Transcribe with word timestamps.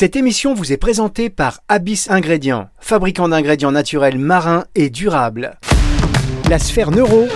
Cette 0.00 0.14
émission 0.14 0.54
vous 0.54 0.72
est 0.72 0.76
présentée 0.76 1.28
par 1.28 1.58
Abyss 1.66 2.08
Ingrédients, 2.08 2.68
fabricant 2.78 3.28
d'ingrédients 3.28 3.72
naturels 3.72 4.16
marins 4.16 4.62
et 4.76 4.90
durables. 4.90 5.58
La 6.48 6.60
sphère 6.60 6.92
neuro, 6.92 7.26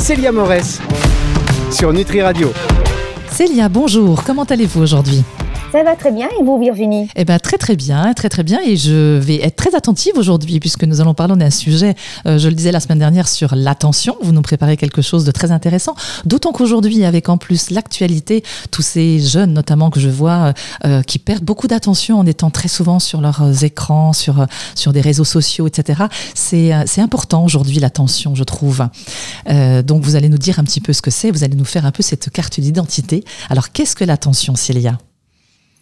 Célia 0.00 0.32
Morès, 0.32 0.80
sur 1.70 1.92
Nutri 1.92 2.22
Radio. 2.22 2.52
Célia, 3.28 3.68
bonjour, 3.68 4.24
comment 4.24 4.42
allez-vous 4.42 4.82
aujourd'hui? 4.82 5.22
Ça 5.72 5.84
va 5.84 5.94
très 5.94 6.10
bien 6.10 6.28
et 6.38 6.42
vous 6.42 6.58
Virginie? 6.58 7.08
Eh 7.14 7.24
bien 7.24 7.38
très 7.38 7.56
très 7.56 7.76
bien, 7.76 8.12
très 8.14 8.28
très 8.28 8.42
bien 8.42 8.58
et 8.66 8.76
je 8.76 9.18
vais 9.18 9.40
être 9.42 9.56
très 9.56 9.74
attentive 9.74 10.14
aujourd'hui 10.16 10.58
puisque 10.58 10.84
nous 10.84 11.00
allons 11.00 11.14
parler 11.14 11.36
d'un 11.36 11.50
sujet, 11.50 11.94
euh, 12.26 12.38
je 12.38 12.48
le 12.48 12.54
disais 12.54 12.72
la 12.72 12.80
semaine 12.80 12.98
dernière, 12.98 13.28
sur 13.28 13.54
l'attention. 13.54 14.16
Vous 14.22 14.32
nous 14.32 14.42
préparez 14.42 14.76
quelque 14.76 15.02
chose 15.02 15.24
de 15.24 15.30
très 15.30 15.52
intéressant, 15.52 15.94
d'autant 16.24 16.52
qu'aujourd'hui 16.52 17.04
avec 17.04 17.28
en 17.28 17.38
plus 17.38 17.70
l'actualité, 17.70 18.42
tous 18.70 18.82
ces 18.82 19.20
jeunes 19.20 19.52
notamment 19.52 19.90
que 19.90 20.00
je 20.00 20.08
vois 20.08 20.54
euh, 20.84 21.02
qui 21.02 21.18
perdent 21.18 21.44
beaucoup 21.44 21.68
d'attention 21.68 22.18
en 22.18 22.26
étant 22.26 22.50
très 22.50 22.68
souvent 22.68 22.98
sur 22.98 23.20
leurs 23.20 23.62
écrans, 23.62 24.12
sur, 24.12 24.46
sur 24.74 24.92
des 24.92 25.00
réseaux 25.00 25.24
sociaux, 25.24 25.66
etc. 25.66 26.04
C'est 26.34 27.00
important 27.00 27.44
aujourd'hui 27.44 27.78
l'attention, 27.78 28.34
je 28.34 28.44
trouve. 28.44 28.86
Euh, 29.48 29.82
donc 29.82 30.02
vous 30.02 30.16
allez 30.16 30.28
nous 30.28 30.38
dire 30.38 30.58
un 30.58 30.64
petit 30.64 30.80
peu 30.80 30.92
ce 30.92 31.02
que 31.02 31.10
c'est, 31.10 31.30
vous 31.30 31.44
allez 31.44 31.56
nous 31.56 31.64
faire 31.64 31.86
un 31.86 31.92
peu 31.92 32.02
cette 32.02 32.30
carte 32.30 32.58
d'identité. 32.58 33.24
Alors 33.50 33.70
qu'est-ce 33.70 33.94
que 33.94 34.04
l'attention, 34.04 34.56
Célia? 34.56 34.98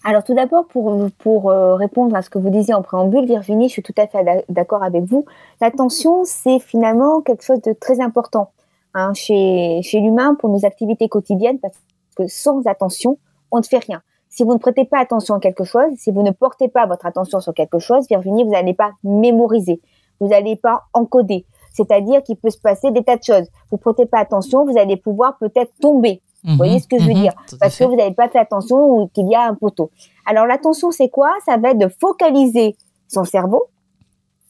Alors 0.08 0.24
tout 0.24 0.32
d'abord, 0.32 0.66
pour, 0.68 1.10
pour 1.18 1.50
euh, 1.50 1.74
répondre 1.74 2.16
à 2.16 2.22
ce 2.22 2.30
que 2.30 2.38
vous 2.38 2.48
disiez 2.48 2.72
en 2.72 2.80
préambule, 2.80 3.26
Virginie, 3.26 3.68
je 3.68 3.74
suis 3.74 3.82
tout 3.82 3.92
à 3.98 4.06
fait 4.06 4.42
d'accord 4.48 4.82
avec 4.82 5.04
vous. 5.04 5.26
L'attention, 5.60 6.24
c'est 6.24 6.60
finalement 6.60 7.20
quelque 7.20 7.44
chose 7.44 7.60
de 7.60 7.74
très 7.74 8.00
important 8.00 8.50
hein, 8.94 9.12
chez, 9.12 9.82
chez 9.82 10.00
l'humain 10.00 10.34
pour 10.34 10.48
nos 10.48 10.64
activités 10.64 11.10
quotidiennes, 11.10 11.58
parce 11.58 11.74
que 12.16 12.26
sans 12.26 12.66
attention, 12.66 13.18
on 13.50 13.58
ne 13.58 13.62
fait 13.62 13.84
rien. 13.84 14.00
Si 14.30 14.44
vous 14.44 14.54
ne 14.54 14.58
prêtez 14.58 14.86
pas 14.86 14.98
attention 14.98 15.34
à 15.34 15.40
quelque 15.40 15.64
chose, 15.64 15.90
si 15.98 16.10
vous 16.10 16.22
ne 16.22 16.30
portez 16.30 16.68
pas 16.68 16.86
votre 16.86 17.04
attention 17.04 17.40
sur 17.40 17.52
quelque 17.52 17.78
chose, 17.78 18.09
Virginie, 18.09 18.45
vous 18.45 18.52
n'allez 18.52 18.72
pas 18.72 18.92
mémoriser, 19.04 19.78
vous 20.20 20.28
n'allez 20.28 20.56
pas 20.56 20.84
encoder. 20.95 21.45
C'est-à-dire 21.74 22.22
qu'il 22.22 22.37
peut 22.37 22.48
se 22.48 22.59
passer 22.59 22.93
des 22.93 23.04
tas 23.04 23.18
de 23.18 23.24
choses. 23.24 23.46
Vous 23.70 23.76
ne 23.76 23.82
prêtez 23.82 24.06
pas 24.06 24.20
attention, 24.20 24.65
vous 24.65 24.78
allez 24.78 24.96
pouvoir 24.96 25.37
peut-être 25.37 25.72
tomber 25.82 26.22
vous 26.44 26.56
voyez 26.56 26.74
mhm, 26.74 26.80
ce 26.80 26.88
que 26.88 26.98
je 26.98 27.04
veux 27.04 27.14
mhm, 27.14 27.22
dire 27.22 27.32
Parce 27.60 27.76
que 27.76 27.84
vous 27.84 27.96
n'avez 27.96 28.14
pas 28.14 28.28
fait 28.28 28.38
attention 28.38 28.76
ou 28.76 29.08
qu'il 29.08 29.28
y 29.28 29.34
a 29.34 29.42
un 29.42 29.54
poteau. 29.54 29.90
Alors 30.24 30.46
l'attention, 30.46 30.90
c'est 30.90 31.08
quoi? 31.08 31.32
Ça 31.44 31.56
va 31.56 31.70
être 31.70 31.78
de 31.78 31.88
focaliser 32.00 32.76
son 33.08 33.24
cerveau, 33.24 33.66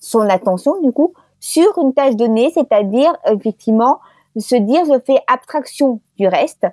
son 0.00 0.20
attention 0.20 0.81
du 0.83 0.92
coup, 0.92 1.14
sur 1.41 1.78
une 1.78 1.94
tâche 1.94 2.16
donnée, 2.16 2.50
c'est-à-dire 2.53 3.12
effectivement 3.27 4.00
se 4.36 4.56
dire 4.56 4.84
je 4.84 5.00
fais 5.00 5.20
abstraction 5.27 6.00
du 6.16 6.28
reste 6.28 6.66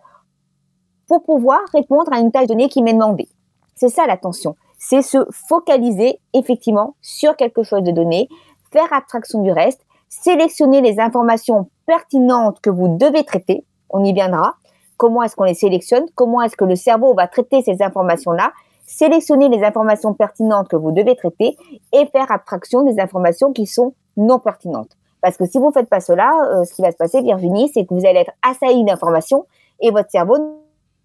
pour 1.07 1.23
pouvoir 1.23 1.59
répondre 1.73 2.11
à 2.11 2.19
une 2.19 2.31
tâche 2.31 2.47
donnée 2.47 2.67
qui 2.67 2.83
m'est 2.83 2.93
demandée. 2.93 3.29
C'est 3.75 3.89
ça 3.89 4.05
l'attention. 4.07 4.55
C'est 4.77 5.01
se 5.01 5.25
focaliser 5.31 6.19
effectivement 6.33 6.95
sur 7.01 7.35
quelque 7.35 7.63
chose 7.63 7.83
de 7.83 7.91
donné, 7.91 8.27
faire 8.71 8.91
abstraction 8.91 9.41
du 9.41 9.51
reste, 9.51 9.85
sélectionner 10.09 10.81
les 10.81 10.99
informations 10.99 11.69
pertinentes 11.85 12.59
que 12.61 12.69
vous 12.69 12.97
devez 12.97 13.23
traiter, 13.23 13.65
on 13.89 14.03
y 14.03 14.13
viendra, 14.13 14.55
comment 14.97 15.23
est-ce 15.23 15.35
qu'on 15.35 15.43
les 15.43 15.53
sélectionne, 15.53 16.05
comment 16.15 16.41
est-ce 16.41 16.55
que 16.55 16.65
le 16.65 16.75
cerveau 16.75 17.13
va 17.13 17.27
traiter 17.27 17.61
ces 17.61 17.81
informations-là, 17.81 18.51
sélectionner 18.85 19.49
les 19.49 19.63
informations 19.63 20.13
pertinentes 20.13 20.67
que 20.67 20.75
vous 20.75 20.91
devez 20.91 21.15
traiter 21.15 21.57
et 21.93 22.05
faire 22.07 22.31
abstraction 22.31 22.83
des 22.83 22.99
informations 22.99 23.51
qui 23.51 23.65
sont 23.65 23.93
non 24.17 24.39
pertinentes. 24.39 24.95
Parce 25.21 25.37
que 25.37 25.45
si 25.45 25.57
vous 25.57 25.67
ne 25.67 25.71
faites 25.71 25.89
pas 25.89 25.99
cela, 25.99 26.31
euh, 26.51 26.65
ce 26.65 26.73
qui 26.73 26.81
va 26.81 26.91
se 26.91 26.97
passer, 26.97 27.21
Virginie, 27.21 27.71
c'est 27.73 27.85
que 27.85 27.93
vous 27.93 28.05
allez 28.05 28.19
être 28.19 28.33
assailli 28.43 28.83
d'informations 28.83 29.45
et 29.79 29.89
votre 29.89 30.11
cerveau 30.11 30.37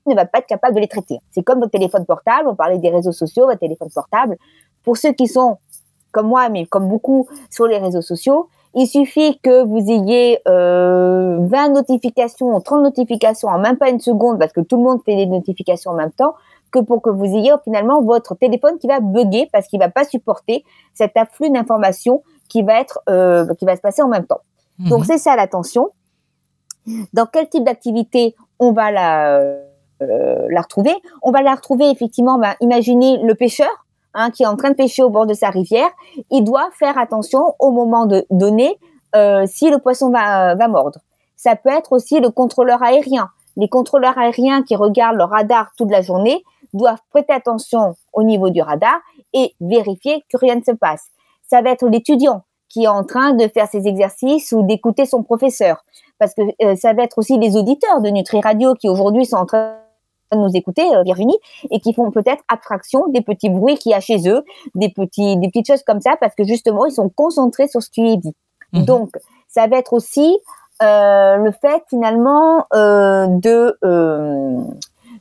ne 0.06 0.14
va 0.14 0.26
pas 0.26 0.38
être 0.38 0.46
capable 0.46 0.74
de 0.74 0.80
les 0.80 0.88
traiter. 0.88 1.18
C'est 1.30 1.42
comme 1.42 1.58
votre 1.60 1.70
téléphone 1.70 2.04
portable, 2.04 2.48
on 2.48 2.54
parlait 2.54 2.78
des 2.78 2.90
réseaux 2.90 3.12
sociaux, 3.12 3.46
votre 3.46 3.60
téléphone 3.60 3.88
portable. 3.94 4.36
Pour 4.84 4.96
ceux 4.96 5.12
qui 5.12 5.26
sont 5.26 5.58
comme 6.12 6.26
moi, 6.26 6.48
mais 6.48 6.66
comme 6.66 6.88
beaucoup 6.88 7.28
sur 7.50 7.66
les 7.66 7.78
réseaux 7.78 8.02
sociaux, 8.02 8.48
il 8.74 8.86
suffit 8.86 9.38
que 9.42 9.64
vous 9.64 9.90
ayez 9.90 10.38
euh, 10.46 11.38
20 11.40 11.70
notifications, 11.70 12.60
30 12.60 12.82
notifications 12.82 13.48
en 13.48 13.58
même 13.58 13.76
pas 13.76 13.90
une 13.90 14.00
seconde, 14.00 14.38
parce 14.38 14.52
que 14.52 14.60
tout 14.60 14.76
le 14.76 14.82
monde 14.82 15.00
fait 15.04 15.16
des 15.16 15.26
notifications 15.26 15.90
en 15.90 15.94
même 15.94 16.12
temps, 16.12 16.34
que 16.70 16.78
pour 16.78 17.02
que 17.02 17.10
vous 17.10 17.24
ayez 17.24 17.52
finalement 17.64 18.00
votre 18.00 18.34
téléphone 18.36 18.78
qui 18.78 18.86
va 18.86 19.00
bugger 19.00 19.48
parce 19.52 19.66
qu'il 19.66 19.80
va 19.80 19.88
pas 19.88 20.04
supporter 20.04 20.64
cet 20.94 21.16
afflux 21.16 21.50
d'informations 21.50 22.22
qui 22.48 22.62
va 22.62 22.80
être 22.80 23.00
euh, 23.08 23.52
qui 23.54 23.64
va 23.64 23.76
se 23.76 23.80
passer 23.80 24.02
en 24.02 24.08
même 24.08 24.26
temps. 24.26 24.40
Mhm. 24.78 24.88
Donc 24.88 25.04
c'est 25.04 25.18
ça 25.18 25.36
l'attention. 25.36 25.90
Dans 27.12 27.26
quel 27.26 27.48
type 27.48 27.64
d'activité 27.64 28.34
on 28.58 28.72
va 28.72 28.90
la 28.90 29.38
euh, 29.40 30.46
la 30.48 30.60
retrouver? 30.60 30.94
On 31.22 31.30
va 31.30 31.42
la 31.42 31.54
retrouver 31.54 31.90
effectivement. 31.90 32.38
Ben, 32.38 32.54
imaginez 32.60 33.18
le 33.18 33.34
pêcheur 33.34 33.86
Hein, 34.12 34.32
qui 34.32 34.42
est 34.42 34.46
en 34.46 34.56
train 34.56 34.70
de 34.70 34.74
pêcher 34.74 35.04
au 35.04 35.08
bord 35.08 35.24
de 35.26 35.34
sa 35.34 35.50
rivière, 35.50 35.90
il 36.32 36.42
doit 36.42 36.68
faire 36.76 36.98
attention 36.98 37.54
au 37.60 37.70
moment 37.70 38.06
de 38.06 38.26
donner 38.30 38.76
euh, 39.14 39.44
si 39.46 39.70
le 39.70 39.78
poisson 39.78 40.10
va, 40.10 40.56
va 40.56 40.66
mordre. 40.66 40.98
Ça 41.36 41.54
peut 41.54 41.70
être 41.70 41.92
aussi 41.92 42.18
le 42.18 42.30
contrôleur 42.30 42.82
aérien. 42.82 43.28
Les 43.56 43.68
contrôleurs 43.68 44.18
aériens 44.18 44.64
qui 44.64 44.74
regardent 44.74 45.16
le 45.16 45.24
radar 45.24 45.70
toute 45.76 45.92
la 45.92 46.02
journée 46.02 46.42
doivent 46.72 47.00
prêter 47.10 47.32
attention 47.32 47.94
au 48.12 48.24
niveau 48.24 48.50
du 48.50 48.60
radar 48.62 48.98
et 49.32 49.54
vérifier 49.60 50.24
que 50.28 50.36
rien 50.36 50.56
ne 50.56 50.62
se 50.62 50.72
passe. 50.72 51.04
Ça 51.48 51.62
va 51.62 51.70
être 51.70 51.88
l'étudiant 51.88 52.42
qui 52.68 52.84
est 52.84 52.88
en 52.88 53.04
train 53.04 53.32
de 53.32 53.46
faire 53.48 53.68
ses 53.68 53.86
exercices 53.86 54.52
ou 54.52 54.64
d'écouter 54.64 55.06
son 55.06 55.22
professeur. 55.22 55.84
Parce 56.18 56.34
que 56.34 56.42
euh, 56.64 56.74
ça 56.74 56.94
va 56.94 57.04
être 57.04 57.18
aussi 57.18 57.38
les 57.38 57.56
auditeurs 57.56 58.00
de 58.00 58.08
Nutri 58.10 58.40
Radio 58.40 58.74
qui 58.74 58.88
aujourd'hui 58.88 59.24
sont 59.24 59.36
en 59.36 59.46
train 59.46 59.76
nous 60.36 60.54
écouter, 60.54 60.82
euh, 60.94 61.02
Virginie, 61.02 61.38
et 61.70 61.80
qui 61.80 61.92
font 61.94 62.10
peut-être 62.10 62.42
abstraction 62.48 63.06
des 63.08 63.20
petits 63.20 63.50
bruits 63.50 63.76
qu'il 63.76 63.92
y 63.92 63.94
a 63.94 64.00
chez 64.00 64.28
eux, 64.28 64.44
des 64.74 64.88
petits, 64.88 65.36
des 65.36 65.48
petites 65.48 65.66
choses 65.66 65.82
comme 65.82 66.00
ça, 66.00 66.16
parce 66.20 66.34
que 66.34 66.44
justement, 66.44 66.86
ils 66.86 66.92
sont 66.92 67.08
concentrés 67.08 67.68
sur 67.68 67.82
ce 67.82 67.90
qui 67.90 68.06
est 68.06 68.16
dit. 68.16 68.34
Mhm. 68.72 68.84
Donc, 68.84 69.10
ça 69.48 69.66
va 69.66 69.78
être 69.78 69.92
aussi 69.92 70.38
euh, 70.82 71.36
le 71.36 71.52
fait 71.52 71.82
finalement 71.90 72.66
euh, 72.74 73.26
de 73.26 73.76
euh, 73.84 74.62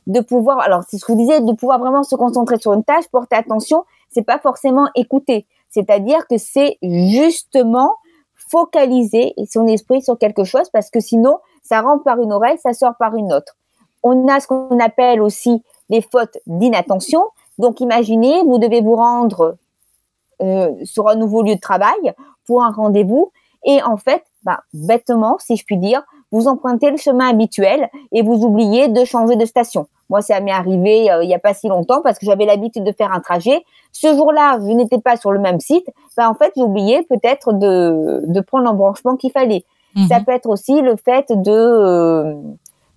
de 0.06 0.20
pouvoir, 0.20 0.60
alors 0.60 0.82
c'est 0.88 0.96
ce 0.96 1.04
que 1.04 1.12
vous 1.12 1.18
disiez, 1.18 1.40
de 1.40 1.52
pouvoir 1.52 1.78
vraiment 1.78 2.02
se 2.02 2.16
concentrer 2.16 2.58
sur 2.58 2.72
une 2.72 2.82
tâche, 2.82 3.04
porter 3.12 3.36
attention, 3.36 3.84
c'est 4.08 4.22
pas 4.22 4.38
forcément 4.38 4.88
écouter, 4.94 5.46
c'est-à-dire 5.68 6.26
que 6.28 6.38
c'est 6.38 6.78
justement 6.82 7.94
focaliser 8.34 9.34
son 9.48 9.66
esprit 9.66 10.02
sur 10.02 10.18
quelque 10.18 10.44
chose, 10.44 10.70
parce 10.72 10.90
que 10.90 10.98
sinon, 10.98 11.38
ça 11.62 11.82
rentre 11.82 12.02
par 12.02 12.20
une 12.20 12.32
oreille, 12.32 12.58
ça 12.58 12.72
sort 12.72 12.94
par 12.98 13.14
une 13.14 13.32
autre. 13.32 13.56
On 14.02 14.28
a 14.28 14.40
ce 14.40 14.46
qu'on 14.46 14.78
appelle 14.78 15.20
aussi 15.20 15.62
les 15.88 16.00
fautes 16.00 16.38
d'inattention. 16.46 17.22
Donc 17.58 17.80
imaginez, 17.80 18.42
vous 18.42 18.58
devez 18.58 18.80
vous 18.80 18.96
rendre 18.96 19.56
euh, 20.42 20.70
sur 20.84 21.08
un 21.08 21.16
nouveau 21.16 21.42
lieu 21.42 21.54
de 21.54 21.60
travail 21.60 22.14
pour 22.46 22.62
un 22.62 22.70
rendez-vous 22.70 23.32
et 23.64 23.82
en 23.82 23.96
fait, 23.96 24.24
bah, 24.42 24.60
bêtement, 24.72 25.36
si 25.38 25.56
je 25.56 25.64
puis 25.64 25.76
dire, 25.76 26.02
vous 26.32 26.48
empruntez 26.48 26.90
le 26.90 26.96
chemin 26.96 27.28
habituel 27.28 27.90
et 28.12 28.22
vous 28.22 28.44
oubliez 28.44 28.88
de 28.88 29.04
changer 29.04 29.36
de 29.36 29.44
station. 29.44 29.86
Moi, 30.08 30.22
ça 30.22 30.40
m'est 30.40 30.52
arrivé 30.52 31.10
euh, 31.10 31.22
il 31.22 31.26
n'y 31.26 31.34
a 31.34 31.38
pas 31.38 31.54
si 31.54 31.68
longtemps 31.68 32.00
parce 32.02 32.18
que 32.18 32.26
j'avais 32.26 32.46
l'habitude 32.46 32.84
de 32.84 32.92
faire 32.92 33.12
un 33.12 33.20
trajet. 33.20 33.64
Ce 33.92 34.14
jour-là, 34.14 34.58
je 34.60 34.72
n'étais 34.72 34.98
pas 34.98 35.16
sur 35.16 35.32
le 35.32 35.40
même 35.40 35.60
site. 35.60 35.86
Bah, 36.16 36.28
en 36.28 36.34
fait, 36.34 36.52
j'ai 36.56 36.62
oublié 36.62 37.02
peut-être 37.02 37.52
de, 37.52 38.22
de 38.26 38.40
prendre 38.40 38.64
l'embranchement 38.64 39.16
qu'il 39.16 39.32
fallait. 39.32 39.64
Mhm. 39.94 40.08
Ça 40.08 40.20
peut 40.20 40.32
être 40.32 40.48
aussi 40.48 40.80
le 40.80 40.96
fait 40.96 41.26
de 41.30 41.52
euh, 41.52 42.34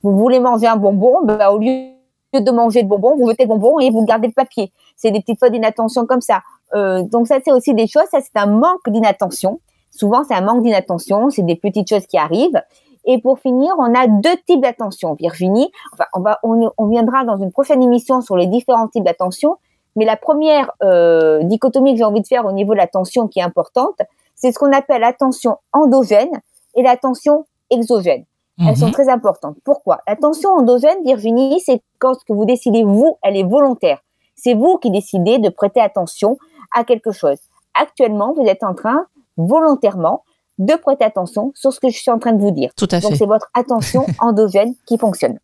vous 0.03 0.17
voulez 0.17 0.39
manger 0.39 0.67
un 0.67 0.75
bonbon, 0.75 1.23
ben, 1.23 1.49
au 1.49 1.57
lieu 1.57 1.93
de 2.33 2.51
manger 2.51 2.81
le 2.81 2.87
bonbon, 2.87 3.15
vous 3.15 3.27
mettez 3.27 3.43
le 3.43 3.49
bonbon 3.49 3.79
et 3.79 3.89
vous 3.89 4.05
gardez 4.05 4.27
le 4.27 4.33
papier. 4.33 4.71
C'est 4.95 5.11
des 5.11 5.21
petites 5.21 5.39
fois 5.39 5.49
d'inattention 5.49 6.05
comme 6.05 6.21
ça. 6.21 6.41
Euh, 6.75 7.03
donc 7.03 7.27
ça, 7.27 7.37
c'est 7.43 7.51
aussi 7.51 7.73
des 7.73 7.87
choses, 7.87 8.05
ça 8.11 8.19
c'est 8.21 8.37
un 8.39 8.47
manque 8.47 8.87
d'inattention. 8.87 9.59
Souvent, 9.91 10.23
c'est 10.23 10.33
un 10.33 10.41
manque 10.41 10.63
d'inattention, 10.63 11.29
c'est 11.29 11.43
des 11.43 11.55
petites 11.55 11.87
choses 11.87 12.07
qui 12.07 12.17
arrivent. 12.17 12.61
Et 13.05 13.21
pour 13.21 13.39
finir, 13.39 13.73
on 13.77 13.93
a 13.93 14.07
deux 14.07 14.35
types 14.47 14.61
d'attention, 14.61 15.13
Virginie. 15.13 15.69
Enfin, 15.93 16.05
on 16.13 16.21
va, 16.21 16.39
on, 16.43 16.87
viendra 16.87 17.25
dans 17.25 17.37
une 17.37 17.51
prochaine 17.51 17.81
émission 17.83 18.21
sur 18.21 18.37
les 18.37 18.47
différents 18.47 18.87
types 18.87 19.03
d'attention. 19.03 19.57
Mais 19.95 20.05
la 20.05 20.15
première 20.15 20.71
euh, 20.81 21.43
dichotomie 21.43 21.93
que 21.93 21.99
j'ai 21.99 22.03
envie 22.03 22.21
de 22.21 22.27
faire 22.27 22.45
au 22.45 22.51
niveau 22.51 22.73
de 22.73 22.77
l'attention 22.77 23.27
qui 23.27 23.39
est 23.39 23.43
importante, 23.43 23.99
c'est 24.35 24.51
ce 24.51 24.57
qu'on 24.57 24.71
appelle 24.71 25.01
l'attention 25.01 25.57
endogène 25.73 26.31
et 26.75 26.81
l'attention 26.81 27.45
exogène. 27.69 28.25
Elles 28.59 28.77
sont 28.77 28.87
mhm. 28.87 28.91
très 28.91 29.09
importantes. 29.09 29.57
Pourquoi? 29.63 29.99
L'attention 30.07 30.51
endogène, 30.51 31.03
Virginie, 31.03 31.59
c'est 31.59 31.81
quand 31.99 32.13
ce 32.13 32.23
que 32.23 32.33
vous 32.33 32.45
décidez, 32.45 32.83
vous, 32.83 33.17
elle 33.23 33.35
est 33.35 33.43
volontaire. 33.43 33.99
C'est 34.35 34.53
vous 34.53 34.77
qui 34.77 34.91
décidez 34.91 35.39
de 35.39 35.49
prêter 35.49 35.79
attention 35.79 36.37
à 36.71 36.83
quelque 36.83 37.11
chose. 37.11 37.37
Actuellement, 37.73 38.33
vous 38.33 38.45
êtes 38.45 38.63
en 38.63 38.75
train, 38.75 39.05
volontairement, 39.37 40.23
de 40.59 40.75
prêter 40.75 41.03
attention 41.03 41.51
sur 41.55 41.73
ce 41.73 41.79
que 41.79 41.89
je 41.89 41.97
suis 41.97 42.11
en 42.11 42.19
train 42.19 42.33
de 42.33 42.41
vous 42.41 42.51
dire. 42.51 42.71
Tout 42.75 42.87
à 42.91 42.99
Donc, 42.99 43.15
c'est 43.15 43.25
votre 43.25 43.49
attention 43.55 44.05
endogène 44.19 44.75
qui 44.85 44.97
fonctionne. 44.97 45.39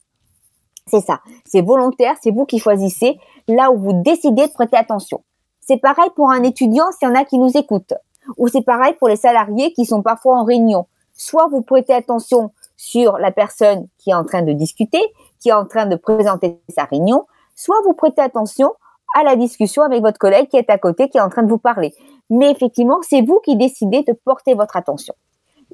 C'est 0.86 1.02
ça. 1.02 1.20
C'est 1.46 1.62
volontaire, 1.62 2.16
c'est 2.22 2.32
vous 2.32 2.46
qui 2.46 2.60
choisissez 2.60 3.20
là 3.48 3.72
où 3.72 3.80
vous 3.80 3.94
décidez 3.94 4.48
de 4.48 4.52
prêter 4.52 4.78
attention. 4.78 5.24
C'est 5.60 5.78
pareil 5.78 6.10
pour 6.16 6.32
un 6.32 6.44
étudiant 6.44 6.86
s'il 6.92 7.08
y 7.08 7.12
en 7.12 7.16
a 7.16 7.26
qui 7.26 7.38
nous 7.38 7.56
écoutent. 7.56 7.94
Ou 8.38 8.48
c'est 8.48 8.62
pareil 8.62 8.94
pour 9.00 9.08
les 9.08 9.16
salariés 9.16 9.72
qui 9.74 9.86
sont 9.86 10.02
parfois 10.02 10.38
en 10.40 10.44
réunion. 10.44 10.86
Soit 11.16 11.48
vous 11.48 11.62
prêtez 11.62 11.94
attention 11.94 12.52
sur 12.80 13.18
la 13.18 13.30
personne 13.32 13.88
qui 13.98 14.12
est 14.12 14.14
en 14.14 14.24
train 14.24 14.42
de 14.42 14.54
discuter, 14.54 15.02
qui 15.42 15.50
est 15.50 15.54
en 15.54 15.66
train 15.66 15.86
de 15.86 15.98
présenter 15.98 16.62
sa 16.74 16.86
réunion, 16.86 17.26
soit 17.54 17.76
vous 17.84 17.92
prêtez 17.92 18.22
attention 18.22 18.72
à 19.16 19.24
la 19.24 19.36
discussion 19.36 19.84
avec 19.84 20.02
votre 20.02 20.18
collègue 20.18 20.48
qui 20.48 20.56
est 20.56 20.70
à 20.70 20.78
côté, 20.78 21.10
qui 21.10 21.18
est 21.18 21.22
en 21.22 21.28
train 21.28 21.44
de 21.44 21.50
vous 21.50 21.58
parler. 21.58 21.94
Mais 22.30 22.50
effectivement, 22.50 23.00
c'est 23.02 23.22
vous 23.22 23.42
qui 23.44 23.58
décidez 23.58 24.04
de 24.08 24.14
porter 24.14 24.54
votre 24.54 24.78
attention. 24.78 25.14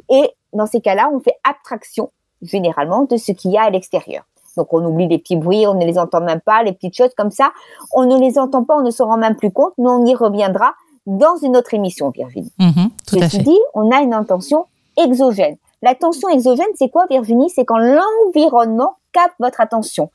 Et 0.10 0.32
dans 0.52 0.66
ces 0.66 0.82
cas-là, 0.82 1.12
on 1.14 1.20
fait 1.20 1.36
abstraction 1.44 2.10
généralement 2.42 3.04
de 3.04 3.18
ce 3.18 3.34
qu'il 3.34 3.52
y 3.52 3.58
a 3.60 3.66
à 3.66 3.70
l'extérieur. 3.70 4.24
Donc 4.58 4.74
on 4.74 4.84
oublie 4.84 5.08
les 5.08 5.20
petits 5.20 5.36
bruits, 5.36 5.68
on 5.68 5.76
ne 5.76 5.86
les 5.86 6.00
entend 6.00 6.22
même 6.22 6.42
pas, 6.42 6.64
les 6.64 6.74
petites 6.74 6.98
choses 6.98 7.14
comme 7.16 7.30
ça. 7.30 7.52
On 7.94 8.06
ne 8.06 8.18
les 8.20 8.40
entend 8.40 8.64
pas, 8.64 8.76
on 8.76 8.82
ne 8.82 8.90
se 8.90 9.04
rend 9.04 9.18
même 9.18 9.36
plus 9.36 9.52
compte, 9.52 9.74
mais 9.78 9.90
on 9.90 10.04
y 10.08 10.16
reviendra 10.16 10.74
dans 11.06 11.38
une 11.38 11.56
autre 11.56 11.76
émission, 11.76 12.10
Virginie. 12.10 12.52
Mhm, 12.58 12.90
tout 13.06 13.18
à 13.22 13.30
fait. 13.30 13.38
dit, 13.38 13.60
on 13.76 13.92
a 13.92 14.02
une 14.02 14.16
intention 14.16 14.66
exogène. 14.98 15.58
L'attention 15.86 16.30
exogène, 16.30 16.66
c'est 16.74 16.90
quoi, 16.90 17.06
Virginie? 17.08 17.52
C'est 17.52 17.64
quand 17.64 17.78
l'environnement 17.78 18.96
capte 19.14 19.36
votre 19.40 19.62
attention. 19.62 20.10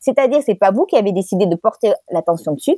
C'est-à-dire, 0.00 0.40
c'est 0.44 0.56
pas 0.56 0.72
vous 0.72 0.84
qui 0.84 0.96
avez 0.96 1.12
décidé 1.12 1.46
de 1.46 1.54
porter 1.54 1.92
l'attention 2.10 2.54
dessus, 2.54 2.74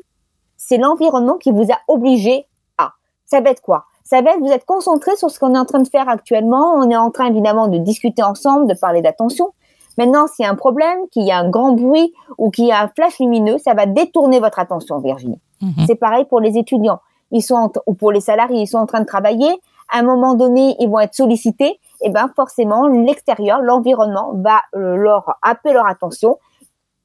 c'est 0.59 0.77
l'environnement 0.77 1.39
qui 1.39 1.53
vous 1.53 1.73
a 1.73 1.79
obligé 1.89 2.47
à. 2.77 2.93
Ça 3.25 3.41
va 3.41 3.49
être 3.49 3.63
quoi? 3.63 3.85
Ça 4.05 4.21
va 4.21 4.33
être, 4.33 4.41
vous 4.41 4.53
êtes 4.53 4.67
concentré 4.67 5.17
sur 5.17 5.31
ce 5.31 5.39
qu'on 5.39 5.55
est 5.55 5.59
en 5.59 5.65
train 5.65 5.81
de 5.81 5.89
faire 5.89 6.07
actuellement. 6.11 6.75
On 6.75 6.91
est 6.91 6.97
en 6.99 7.11
train, 7.11 7.29
évidemment, 7.29 7.67
de 7.67 7.79
discuter 7.79 8.23
ensemble, 8.23 8.67
de 8.67 8.75
parler 8.75 9.01
d'attention. 9.01 9.55
Maintenant, 9.97 10.27
s'il 10.27 10.45
y 10.45 10.47
a 10.47 10.51
un 10.51 10.55
problème, 10.55 10.99
qu'il 11.11 11.25
y 11.25 11.33
a 11.33 11.39
un 11.39 11.49
grand 11.49 11.73
bruit 11.73 12.13
ou 12.37 12.51
qu'il 12.51 12.67
y 12.67 12.73
a 12.73 12.83
un 12.83 12.89
flash 12.89 13.21
lumineux, 13.21 13.57
ça 13.57 13.73
va 13.73 13.87
détourner 13.87 14.39
votre 14.39 14.59
attention, 14.59 14.99
Virginie. 14.99 15.41
Mhm. 15.63 15.87
C'est 15.87 15.95
pareil 15.97 16.27
pour 16.27 16.41
les 16.41 16.59
étudiants. 16.59 17.01
Ils 17.31 17.43
sont 17.43 17.73
ou 17.87 17.95
pour 17.95 18.13
les 18.13 18.21
salariés, 18.21 18.61
ils 18.61 18.67
sont 18.67 18.79
en 18.79 18.87
train 18.87 19.01
de 19.01 19.07
travailler. 19.07 19.49
À 19.91 20.01
un 20.01 20.03
moment 20.03 20.35
donné, 20.35 20.77
ils 20.79 20.89
vont 20.89 21.01
être 21.01 21.15
sollicités. 21.15 21.81
Et 22.01 22.11
ben 22.11 22.31
forcément, 22.35 22.87
l'extérieur, 22.87 23.61
l'environnement 23.61 24.33
va 24.35 24.63
euh, 24.75 24.97
leur 24.97 25.37
appeler 25.43 25.75
leur 25.75 25.87
attention 25.87 26.39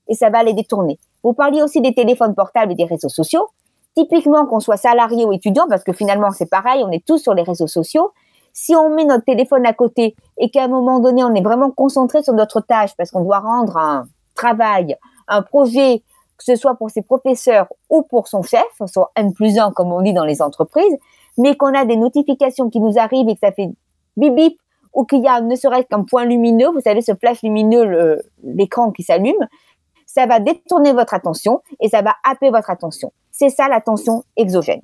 et 0.07 0.13
ça 0.13 0.29
va 0.29 0.43
les 0.43 0.53
détourner. 0.53 0.99
Vous 1.23 1.33
parliez 1.33 1.61
aussi 1.61 1.81
des 1.81 1.93
téléphones 1.93 2.35
portables 2.35 2.73
et 2.73 2.75
des 2.75 2.85
réseaux 2.85 3.09
sociaux. 3.09 3.49
Typiquement, 3.95 4.45
qu'on 4.45 4.59
soit 4.59 4.77
salarié 4.77 5.25
ou 5.25 5.31
étudiant, 5.31 5.67
parce 5.69 5.83
que 5.83 5.93
finalement 5.93 6.31
c'est 6.31 6.49
pareil, 6.49 6.83
on 6.83 6.91
est 6.91 7.05
tous 7.05 7.19
sur 7.19 7.33
les 7.33 7.43
réseaux 7.43 7.67
sociaux. 7.67 8.11
Si 8.51 8.75
on 8.75 8.93
met 8.93 9.05
notre 9.05 9.25
téléphone 9.25 9.65
à 9.65 9.73
côté 9.73 10.15
et 10.37 10.49
qu'à 10.49 10.65
un 10.65 10.67
moment 10.67 10.99
donné, 10.99 11.23
on 11.23 11.33
est 11.33 11.41
vraiment 11.41 11.71
concentré 11.71 12.21
sur 12.21 12.33
notre 12.33 12.59
tâche 12.61 12.91
parce 12.97 13.11
qu'on 13.11 13.23
doit 13.23 13.39
rendre 13.39 13.77
un 13.77 14.05
travail, 14.35 14.95
un 15.27 15.41
projet, 15.41 16.03
que 16.37 16.43
ce 16.43 16.55
soit 16.55 16.75
pour 16.75 16.89
ses 16.89 17.01
professeurs 17.01 17.67
ou 17.89 18.03
pour 18.03 18.27
son 18.27 18.43
chef, 18.43 18.65
son 18.85 19.07
N 19.15 19.33
plus 19.33 19.57
1 19.57 19.71
comme 19.71 19.91
on 19.91 20.01
dit 20.01 20.13
dans 20.13 20.25
les 20.25 20.41
entreprises, 20.41 20.97
mais 21.37 21.55
qu'on 21.55 21.73
a 21.73 21.85
des 21.85 21.97
notifications 21.97 22.69
qui 22.69 22.79
nous 22.79 22.99
arrivent 22.99 23.29
et 23.29 23.33
que 23.33 23.39
ça 23.39 23.51
fait 23.51 23.69
bip 24.17 24.35
bip 24.35 24.57
ou 24.93 25.05
qu'il 25.05 25.23
y 25.23 25.27
a 25.27 25.41
ne 25.41 25.55
serait-ce 25.55 25.87
qu'un 25.87 26.03
point 26.03 26.25
lumineux, 26.25 26.69
vous 26.69 26.81
savez 26.81 27.01
ce 27.01 27.13
flash 27.15 27.41
lumineux, 27.41 28.21
l'écran 28.43 28.91
qui 28.91 29.03
s'allume, 29.03 29.47
ça 30.05 30.27
va 30.27 30.39
détourner 30.39 30.93
votre 30.93 31.13
attention 31.13 31.61
et 31.79 31.89
ça 31.89 32.01
va 32.01 32.15
happer 32.23 32.51
votre 32.51 32.69
attention. 32.69 33.11
C'est 33.31 33.49
ça 33.49 33.67
l'attention 33.67 34.23
exogène. 34.37 34.81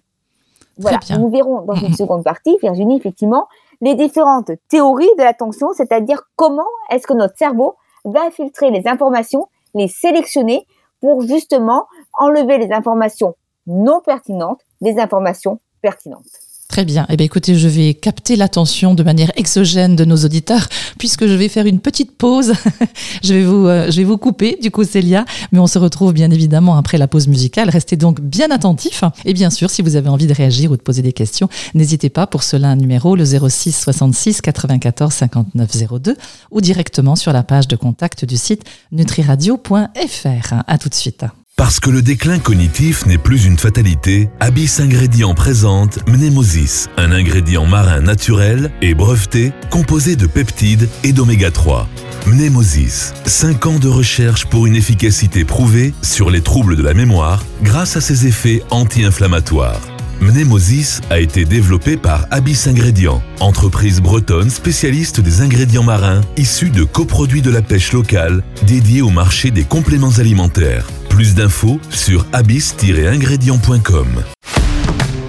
Voilà, 0.77 0.99
nous 1.17 1.29
verrons 1.29 1.61
dans 1.61 1.75
une 1.75 1.93
seconde 1.95 2.23
partie, 2.23 2.57
Virginie, 2.61 2.97
effectivement, 2.97 3.47
les 3.81 3.95
différentes 3.95 4.51
théories 4.69 5.09
de 5.17 5.23
l'attention, 5.23 5.71
c'est-à-dire 5.73 6.23
comment 6.35 6.67
est-ce 6.89 7.05
que 7.05 7.13
notre 7.13 7.37
cerveau 7.37 7.75
va 8.05 8.31
filtrer 8.31 8.71
les 8.71 8.87
informations, 8.87 9.47
les 9.75 9.87
sélectionner 9.87 10.65
pour 10.99 11.21
justement 11.21 11.85
enlever 12.17 12.57
les 12.57 12.71
informations 12.71 13.35
non 13.67 14.01
pertinentes 14.01 14.61
des 14.81 14.99
informations 14.99 15.59
pertinentes. 15.81 16.48
Très 16.69 16.85
bien. 16.85 17.07
Eh 17.09 17.17
bien, 17.17 17.25
écoutez, 17.25 17.55
je 17.55 17.67
vais 17.67 17.95
capter 17.95 18.35
l'attention 18.35 18.93
de 18.93 19.01
manière 19.01 19.31
exogène 19.35 19.95
de 19.95 20.05
nos 20.05 20.17
auditeurs, 20.17 20.69
puisque 20.99 21.25
je 21.25 21.33
vais 21.33 21.49
faire 21.49 21.65
une 21.65 21.79
petite 21.79 22.15
pause. 22.15 22.53
je 23.23 23.33
vais 23.33 23.43
vous, 23.43 23.65
euh, 23.65 23.89
je 23.89 23.97
vais 23.97 24.03
vous 24.03 24.19
couper, 24.19 24.55
du 24.61 24.69
coup, 24.69 24.83
Célia, 24.83 25.25
mais 25.51 25.57
on 25.57 25.65
se 25.65 25.79
retrouve 25.79 26.13
bien 26.13 26.29
évidemment 26.29 26.77
après 26.77 26.99
la 26.99 27.07
pause 27.07 27.27
musicale. 27.27 27.69
Restez 27.71 27.97
donc 27.97 28.21
bien 28.21 28.51
attentifs. 28.51 29.03
Et 29.25 29.33
bien 29.33 29.49
sûr, 29.49 29.71
si 29.71 29.81
vous 29.81 29.95
avez 29.95 30.09
envie 30.09 30.27
de 30.27 30.33
réagir 30.33 30.69
ou 30.71 30.77
de 30.77 30.81
poser 30.83 31.01
des 31.01 31.11
questions, 31.11 31.49
n'hésitez 31.73 32.09
pas 32.09 32.27
pour 32.27 32.43
cela 32.43 32.67
un 32.69 32.75
numéro, 32.75 33.15
le 33.15 33.25
06 33.25 33.71
66 33.71 34.41
94 34.41 35.11
59 35.11 35.71
02, 35.99 36.17
ou 36.51 36.61
directement 36.61 37.15
sur 37.15 37.33
la 37.33 37.41
page 37.41 37.67
de 37.67 37.77
contact 37.77 38.25
du 38.25 38.37
site 38.37 38.63
nutriradio.fr. 38.91 40.53
À 40.67 40.77
tout 40.77 40.89
de 40.89 40.93
suite. 40.95 41.25
Parce 41.59 41.81
que 41.81 41.89
le 41.89 42.01
déclin 42.01 42.39
cognitif 42.39 43.05
n'est 43.05 43.17
plus 43.17 43.43
une 43.43 43.57
fatalité, 43.57 44.29
Abyss 44.39 44.79
Ingrédients 44.79 45.33
présente 45.33 45.99
Mnemosis, 46.07 46.87
un 46.95 47.11
ingrédient 47.11 47.65
marin 47.65 47.99
naturel 47.99 48.71
et 48.81 48.93
breveté 48.93 49.51
composé 49.69 50.15
de 50.15 50.25
peptides 50.25 50.87
et 51.03 51.11
d'oméga 51.11 51.51
3. 51.51 51.85
Mnemosis, 52.27 53.13
5 53.25 53.65
ans 53.65 53.77
de 53.77 53.89
recherche 53.89 54.45
pour 54.45 54.67
une 54.67 54.77
efficacité 54.77 55.43
prouvée 55.43 55.93
sur 56.01 56.29
les 56.29 56.39
troubles 56.39 56.77
de 56.77 56.81
la 56.81 56.93
mémoire 56.93 57.43
grâce 57.61 57.97
à 57.97 58.01
ses 58.01 58.25
effets 58.25 58.63
anti-inflammatoires. 58.69 59.81
Mnemosis 60.21 61.01
a 61.09 61.19
été 61.19 61.45
développé 61.45 61.95
par 61.95 62.27
Abyss 62.29 62.67
Ingrédients, 62.67 63.21
entreprise 63.39 64.01
bretonne 64.01 64.49
spécialiste 64.49 65.21
des 65.21 65.41
ingrédients 65.41 65.83
marins 65.83 66.21
issus 66.35 66.69
de 66.69 66.83
coproduits 66.83 67.41
de 67.41 67.49
la 67.49 67.61
pêche 67.61 67.93
locale 67.93 68.43
dédiés 68.67 69.01
au 69.01 69.09
marché 69.09 69.49
des 69.49 69.63
compléments 69.63 70.17
alimentaires. 70.17 70.87
Plus 71.09 71.35
d'infos 71.35 71.79
sur 71.89 72.25
abyss-ingrédients.com. 72.33 74.07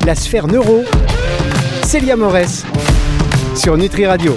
La 0.05 0.15
sphère 0.15 0.49
neuro, 0.49 0.85
Célia 1.85 2.17
Morès, 2.17 2.65
sur 3.55 3.77
Nutri 3.77 4.07
Radio. 4.07 4.37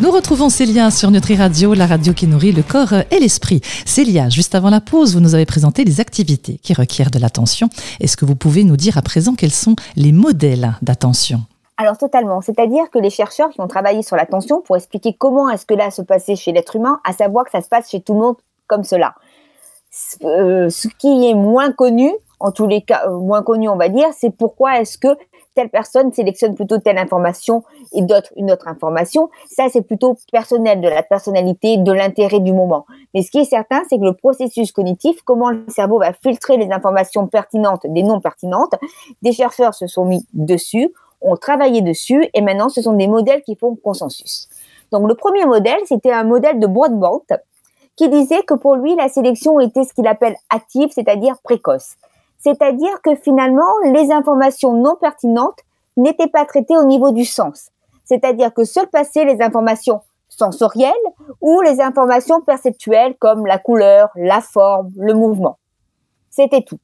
Nous 0.00 0.10
retrouvons 0.10 0.48
Célia 0.48 0.90
sur 0.90 1.12
Nutri 1.12 1.36
Radio, 1.36 1.72
la 1.72 1.86
radio 1.86 2.12
qui 2.12 2.26
nourrit 2.26 2.50
le 2.50 2.64
corps 2.64 2.94
et 3.12 3.20
l'esprit. 3.20 3.60
Célia, 3.86 4.28
juste 4.28 4.56
avant 4.56 4.68
la 4.68 4.80
pause, 4.80 5.14
vous 5.14 5.20
nous 5.20 5.36
avez 5.36 5.46
présenté 5.46 5.84
les 5.84 6.00
activités 6.00 6.58
qui 6.62 6.74
requièrent 6.74 7.12
de 7.12 7.20
l'attention. 7.20 7.68
Est-ce 8.00 8.16
que 8.16 8.24
vous 8.24 8.34
pouvez 8.34 8.64
nous 8.64 8.76
dire 8.76 8.98
à 8.98 9.02
présent 9.02 9.34
quels 9.36 9.52
sont 9.52 9.76
les 9.94 10.10
modèles 10.10 10.74
d'attention? 10.82 11.42
Alors 11.76 11.96
totalement, 11.96 12.40
c'est-à-dire 12.40 12.90
que 12.92 12.98
les 12.98 13.10
chercheurs 13.10 13.50
qui 13.50 13.60
ont 13.60 13.68
travaillé 13.68 14.02
sur 14.02 14.16
l'attention 14.16 14.60
pour 14.62 14.76
expliquer 14.76 15.14
comment 15.16 15.48
est-ce 15.48 15.64
que 15.64 15.74
là 15.74 15.92
se 15.92 16.02
passait 16.02 16.34
chez 16.34 16.50
l'être 16.50 16.74
humain, 16.74 17.00
à 17.04 17.12
savoir 17.12 17.44
que 17.44 17.52
ça 17.52 17.62
se 17.62 17.68
passe 17.68 17.88
chez 17.88 18.00
tout 18.00 18.14
le 18.14 18.20
monde 18.20 18.36
comme 18.66 18.82
cela. 18.82 19.14
Euh, 20.24 20.70
ce 20.70 20.88
qui 20.98 21.28
est 21.28 21.34
moins 21.34 21.70
connu, 21.70 22.10
en 22.40 22.52
tous 22.52 22.66
les 22.66 22.82
cas 22.82 23.06
euh, 23.06 23.18
moins 23.18 23.42
connu 23.42 23.68
on 23.68 23.76
va 23.76 23.88
dire, 23.88 24.08
c'est 24.16 24.30
pourquoi 24.30 24.80
est-ce 24.80 24.98
que 24.98 25.16
telle 25.54 25.70
personne 25.70 26.12
sélectionne 26.12 26.54
plutôt 26.54 26.78
telle 26.78 26.98
information 26.98 27.62
et 27.92 28.02
d'autres 28.02 28.32
une 28.36 28.50
autre 28.50 28.68
information. 28.68 29.30
Ça, 29.48 29.66
c'est 29.70 29.82
plutôt 29.82 30.16
personnel, 30.32 30.80
de 30.80 30.88
la 30.88 31.02
personnalité, 31.02 31.76
de 31.78 31.92
l'intérêt 31.92 32.40
du 32.40 32.52
moment. 32.52 32.86
Mais 33.14 33.22
ce 33.22 33.30
qui 33.30 33.38
est 33.38 33.44
certain, 33.44 33.82
c'est 33.88 33.98
que 33.98 34.04
le 34.04 34.14
processus 34.14 34.72
cognitif, 34.72 35.22
comment 35.24 35.50
le 35.50 35.64
cerveau 35.68 35.98
va 35.98 36.12
filtrer 36.12 36.56
les 36.56 36.70
informations 36.72 37.26
pertinentes 37.26 37.86
des 37.86 38.02
non 38.02 38.20
pertinentes, 38.20 38.74
des 39.22 39.32
chercheurs 39.32 39.74
se 39.74 39.86
sont 39.86 40.04
mis 40.04 40.26
dessus, 40.32 40.92
ont 41.20 41.36
travaillé 41.36 41.80
dessus, 41.80 42.28
et 42.34 42.40
maintenant, 42.40 42.68
ce 42.68 42.82
sont 42.82 42.92
des 42.92 43.06
modèles 43.06 43.42
qui 43.42 43.56
font 43.56 43.76
consensus. 43.76 44.48
Donc, 44.92 45.08
le 45.08 45.14
premier 45.14 45.46
modèle, 45.46 45.78
c'était 45.86 46.12
un 46.12 46.24
modèle 46.24 46.60
de 46.60 46.66
Broadbent 46.66 47.22
qui 47.96 48.08
disait 48.08 48.42
que 48.42 48.54
pour 48.54 48.76
lui, 48.76 48.94
la 48.96 49.08
sélection 49.08 49.60
était 49.60 49.84
ce 49.84 49.94
qu'il 49.94 50.06
appelle 50.06 50.36
active, 50.50 50.88
c'est-à-dire 50.92 51.36
précoce. 51.42 51.94
C'est-à-dire 52.44 53.00
que 53.02 53.14
finalement, 53.14 53.72
les 53.86 54.12
informations 54.12 54.74
non 54.74 54.96
pertinentes 55.00 55.58
n'étaient 55.96 56.28
pas 56.28 56.44
traitées 56.44 56.76
au 56.76 56.84
niveau 56.84 57.10
du 57.10 57.24
sens. 57.24 57.70
C'est-à-dire 58.04 58.52
que 58.52 58.64
seules 58.64 58.88
passaient 58.88 59.24
les 59.24 59.40
informations 59.40 60.02
sensorielles 60.28 60.92
ou 61.40 61.62
les 61.62 61.80
informations 61.80 62.42
perceptuelles 62.42 63.16
comme 63.18 63.46
la 63.46 63.58
couleur, 63.58 64.10
la 64.14 64.42
forme, 64.42 64.90
le 64.98 65.14
mouvement. 65.14 65.56
C'était 66.28 66.60
tout. 66.60 66.78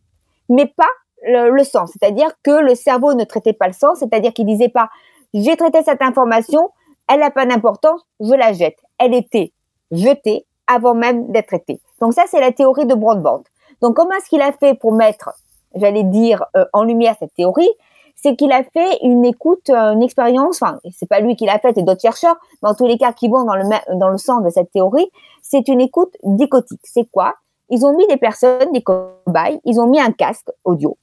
Mais 0.49 0.64
pas 0.64 0.88
le, 1.23 1.62
sens. 1.64 1.93
C'est-à-dire 1.93 2.31
que 2.43 2.62
le 2.62 2.75
cerveau 2.75 3.12
ne 3.12 3.25
traitait 3.25 3.52
pas 3.52 3.67
le 3.67 3.75
sens, 3.75 3.99
c'est-à-dire 3.99 4.33
qu'il 4.33 4.47
disait 4.47 4.71
pas 4.71 4.88
j'ai 5.35 5.57
traité 5.57 5.83
cette 5.85 6.02
information, 6.02 6.71
elle 7.07 7.21
n'a 7.21 7.31
pas 7.31 7.45
d'importance, 7.45 8.00
je 8.19 8.35
la 8.35 8.52
jette. 8.52 8.79
Elle 8.99 9.14
était 9.14 9.52
jetée 9.93 10.47
avant 10.67 10.95
même 10.95 11.31
d'être 11.31 11.49
traité. 11.49 11.81
Donc 12.00 12.14
ça, 12.14 12.25
c'est 12.26 12.40
la 12.40 12.50
théorie 12.50 12.87
de 12.87 12.95
Broadbent. 12.95 13.43
Donc 13.81 13.97
comment 13.97 14.12
est-ce 14.12 14.29
qu'il 14.29 14.43
a 14.43 14.52
fait 14.52 14.75
pour 14.75 14.93
mettre, 14.93 15.31
j'allais 15.74 16.04
dire, 16.04 16.44
euh, 16.56 16.64
en 16.72 16.84
lumière 16.84 17.16
cette 17.18 17.34
théorie 17.34 17.70
C'est 18.16 18.36
qu'il 18.36 18.52
a 18.52 18.62
fait 18.62 18.98
une 19.02 19.24
écoute, 19.24 19.70
euh, 19.70 19.92
une 19.92 20.02
expérience, 20.02 20.62
enfin, 20.62 20.78
c'est 20.92 21.08
pas 21.08 21.20
lui 21.20 21.36
qui 21.36 21.46
l'a 21.46 21.58
fait, 21.58 21.76
et 21.78 21.82
d'autres 21.82 22.00
chercheurs, 22.02 22.36
mais 22.62 22.68
en 22.68 22.74
tous 22.74 22.86
les 22.86 22.98
cas 22.98 23.12
qui 23.12 23.28
vont 23.28 23.44
dans 23.44 23.56
le, 23.56 23.64
dans 23.98 24.08
le 24.08 24.18
sens 24.18 24.42
de 24.42 24.50
cette 24.50 24.70
théorie, 24.72 25.10
c'est 25.42 25.68
une 25.68 25.80
écoute 25.80 26.16
dichotique. 26.22 26.80
C'est 26.84 27.10
quoi? 27.10 27.34
Ils 27.70 27.86
ont 27.86 27.96
mis 27.96 28.06
des 28.08 28.16
personnes, 28.16 28.72
des 28.72 28.82
cobayes, 28.82 29.60
ils 29.64 29.80
ont 29.80 29.86
mis 29.86 30.00
un 30.00 30.12
casque 30.12 30.50
audio 30.64 30.96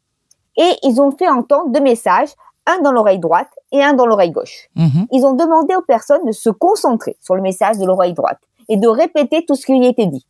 et 0.58 0.72
ils 0.84 1.00
ont 1.00 1.12
fait 1.12 1.30
entendre 1.30 1.70
deux 1.70 1.80
messages, 1.80 2.30
un 2.66 2.82
dans 2.82 2.92
l'oreille 2.92 3.20
droite 3.20 3.50
et 3.72 3.82
un 3.82 3.94
dans 3.94 4.06
l'oreille 4.06 4.32
gauche. 4.32 4.68
Mm-hmm. 4.76 5.08
Ils 5.12 5.26
ont 5.26 5.34
demandé 5.34 5.76
aux 5.76 5.82
personnes 5.82 6.26
de 6.26 6.32
se 6.32 6.50
concentrer 6.50 7.16
sur 7.22 7.36
le 7.36 7.42
message 7.42 7.78
de 7.78 7.86
l'oreille 7.86 8.14
droite 8.14 8.40
et 8.68 8.76
de 8.78 8.88
répéter 8.88 9.46
tout 9.46 9.56
ce 9.56 9.66
qui 9.66 9.86
était 9.86 10.08
dit. 10.08 10.26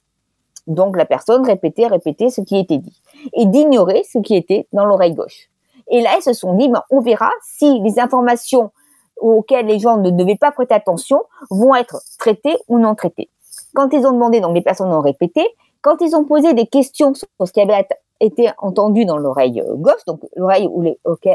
Donc 0.67 0.97
la 0.97 1.05
personne 1.05 1.45
répétait, 1.45 1.87
répétait 1.87 2.29
ce 2.29 2.41
qui 2.41 2.57
était 2.57 2.77
dit 2.77 3.01
et 3.33 3.45
d'ignorer 3.45 4.03
ce 4.11 4.19
qui 4.19 4.35
était 4.35 4.67
dans 4.73 4.85
l'oreille 4.85 5.13
gauche. 5.13 5.49
Et 5.89 6.01
là, 6.01 6.11
ils 6.17 6.21
se 6.21 6.33
sont 6.33 6.53
dit, 6.55 6.67
ben, 6.67 6.83
on 6.89 7.01
verra 7.01 7.29
si 7.41 7.79
les 7.79 7.99
informations 7.99 8.71
auxquelles 9.17 9.65
les 9.65 9.79
gens 9.79 9.97
ne 9.97 10.11
devaient 10.11 10.37
pas 10.37 10.51
prêter 10.51 10.73
attention 10.73 11.23
vont 11.49 11.73
être 11.73 12.01
traitées 12.19 12.57
ou 12.67 12.77
non 12.79 12.93
traitées. 12.95 13.29
Quand 13.73 13.91
ils 13.93 14.05
ont 14.05 14.11
demandé, 14.11 14.41
donc 14.41 14.53
les 14.53 14.61
personnes 14.61 14.91
ont 14.91 15.01
répété, 15.01 15.45
quand 15.81 16.01
ils 16.01 16.15
ont 16.15 16.25
posé 16.25 16.53
des 16.53 16.67
questions 16.67 17.13
sur 17.13 17.27
ce 17.43 17.51
qui 17.51 17.61
avait 17.61 17.87
été 18.19 18.49
entendu 18.57 19.05
dans 19.05 19.17
l'oreille 19.17 19.63
gauche, 19.75 20.03
donc 20.05 20.19
l'oreille 20.35 20.69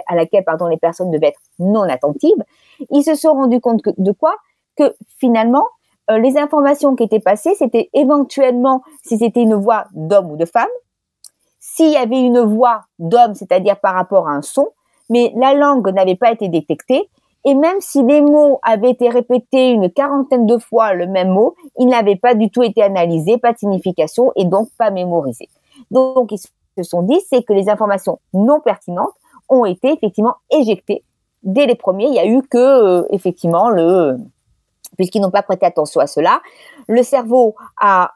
à 0.07 0.15
laquelle 0.15 0.45
pardon, 0.45 0.67
les 0.67 0.77
personnes 0.77 1.11
devaient 1.11 1.29
être 1.29 1.41
non 1.59 1.83
attentives, 1.83 2.45
ils 2.91 3.03
se 3.03 3.15
sont 3.15 3.33
rendus 3.33 3.61
compte 3.61 3.81
de 3.97 4.12
quoi? 4.12 4.35
Que 4.77 4.95
finalement, 5.19 5.67
les 6.11 6.37
informations 6.37 6.94
qui 6.97 7.04
étaient 7.04 7.21
passées, 7.21 7.54
c'était 7.54 7.88
éventuellement 7.94 8.82
si 9.04 9.18
c'était 9.18 9.42
une 9.42 9.54
voix 9.54 9.85
d'homme 9.92 10.32
ou 10.32 10.37
de 10.37 10.44
femme, 10.44 10.68
s'il 11.61 11.90
y 11.90 11.97
avait 11.97 12.21
une 12.21 12.40
voix 12.40 12.82
d'homme, 12.99 13.35
c'est-à-dire 13.35 13.78
par 13.78 13.94
rapport 13.94 14.28
à 14.28 14.32
un 14.32 14.42
son, 14.42 14.68
mais 15.09 15.32
la 15.37 15.54
langue 15.54 15.88
n'avait 15.88 16.16
pas 16.16 16.32
été 16.32 16.49
détectée, 16.49 17.09
et 17.44 17.54
même 17.54 17.80
si 17.80 18.02
les 18.02 18.21
mots 18.21 18.61
avaient 18.62 18.90
été 18.90 19.09
répétés 19.09 19.71
une 19.71 19.90
quarantaine 19.90 20.47
de 20.47 20.59
fois 20.59 20.94
le 20.94 21.06
même 21.06 21.30
mot, 21.30 21.54
ils 21.78 21.87
n'avaient 21.87 22.16
pas 22.16 22.35
du 22.35 22.50
tout 22.50 22.62
été 22.62 22.82
analysés, 22.82 23.38
pas 23.38 23.52
de 23.52 23.59
signification 23.59 24.32
et 24.37 24.44
donc 24.44 24.68
pas 24.78 24.90
mémorisés. 24.90 25.49
Donc 25.90 26.30
ils 26.32 26.38
se 26.38 26.82
sont 26.82 27.02
dit, 27.02 27.21
c'est 27.28 27.42
que 27.42 27.52
les 27.52 27.68
informations 27.68 28.21
non 28.32 28.61
pertinentes 28.61 29.14
ont 29.49 29.64
été 29.64 29.92
effectivement 29.92 30.37
éjectées 30.50 31.02
dès 31.42 31.66
les 31.66 31.75
premiers. 31.75 32.06
Il 32.06 32.14
y 32.14 32.21
a 32.21 32.26
eu 32.26 32.42
que 32.42 32.59
euh, 32.59 33.06
effectivement 33.11 33.71
le 33.71 34.18
puisqu'ils 34.97 35.21
n'ont 35.21 35.31
pas 35.31 35.43
prêté 35.43 35.67
attention 35.67 36.01
à 36.01 36.07
cela. 36.07 36.41
Le 36.89 37.03
cerveau 37.03 37.55
a, 37.81 38.11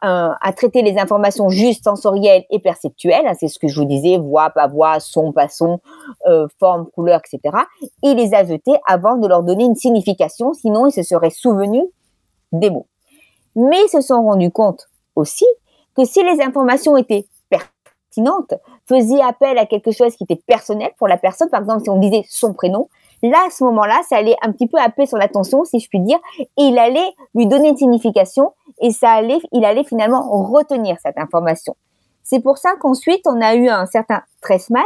traité 0.56 0.82
les 0.82 0.98
informations 0.98 1.48
juste 1.48 1.84
sensorielles 1.84 2.44
et 2.50 2.58
perceptuelles, 2.58 3.26
hein, 3.26 3.34
c'est 3.38 3.48
ce 3.48 3.58
que 3.58 3.68
je 3.68 3.80
vous 3.80 3.86
disais, 3.86 4.18
voix, 4.18 4.50
pas 4.50 4.66
voix, 4.66 5.00
son, 5.00 5.32
pas 5.32 5.48
son, 5.48 5.80
euh, 6.26 6.46
forme, 6.58 6.86
couleur, 6.90 7.20
etc. 7.20 7.56
Il 8.02 8.16
les 8.16 8.34
a 8.34 8.44
jetés 8.44 8.76
avant 8.86 9.16
de 9.16 9.26
leur 9.26 9.42
donner 9.42 9.64
une 9.64 9.76
signification, 9.76 10.54
sinon 10.54 10.86
ils 10.86 10.92
se 10.92 11.02
seraient 11.02 11.30
souvenus 11.30 11.84
des 12.52 12.70
mots. 12.70 12.86
Mais 13.54 13.78
ils 13.84 13.90
se 13.90 14.00
sont 14.00 14.22
rendus 14.22 14.50
compte 14.50 14.88
aussi 15.14 15.46
que 15.96 16.04
si 16.04 16.22
les 16.22 16.42
informations 16.42 16.96
étaient 16.96 17.26
pertinentes, 17.48 18.54
faisaient 18.86 19.22
appel 19.22 19.58
à 19.58 19.66
quelque 19.66 19.90
chose 19.90 20.14
qui 20.16 20.24
était 20.24 20.40
personnel 20.46 20.90
pour 20.98 21.08
la 21.08 21.16
personne, 21.16 21.48
par 21.48 21.60
exemple 21.60 21.84
si 21.84 21.90
on 21.90 21.98
disait 21.98 22.24
son 22.28 22.52
prénom, 22.52 22.88
Là, 23.30 23.38
à 23.46 23.50
ce 23.50 23.64
moment-là, 23.64 24.00
ça 24.08 24.16
allait 24.16 24.36
un 24.42 24.52
petit 24.52 24.66
peu 24.66 24.78
appeler 24.78 25.06
son 25.06 25.16
attention, 25.16 25.64
si 25.64 25.80
je 25.80 25.88
puis 25.88 26.00
dire, 26.00 26.18
et 26.38 26.44
il 26.58 26.78
allait 26.78 27.14
lui 27.34 27.46
donner 27.46 27.68
une 27.68 27.76
signification, 27.76 28.52
et 28.80 28.90
ça 28.90 29.10
allait, 29.10 29.38
il 29.52 29.64
allait 29.64 29.84
finalement 29.84 30.22
retenir 30.30 30.96
cette 31.02 31.18
information. 31.18 31.76
C'est 32.22 32.40
pour 32.40 32.58
ça 32.58 32.74
qu'ensuite, 32.80 33.26
on 33.26 33.40
a 33.40 33.54
eu 33.54 33.68
un 33.68 33.86
certain 33.86 34.22
Tressman 34.42 34.82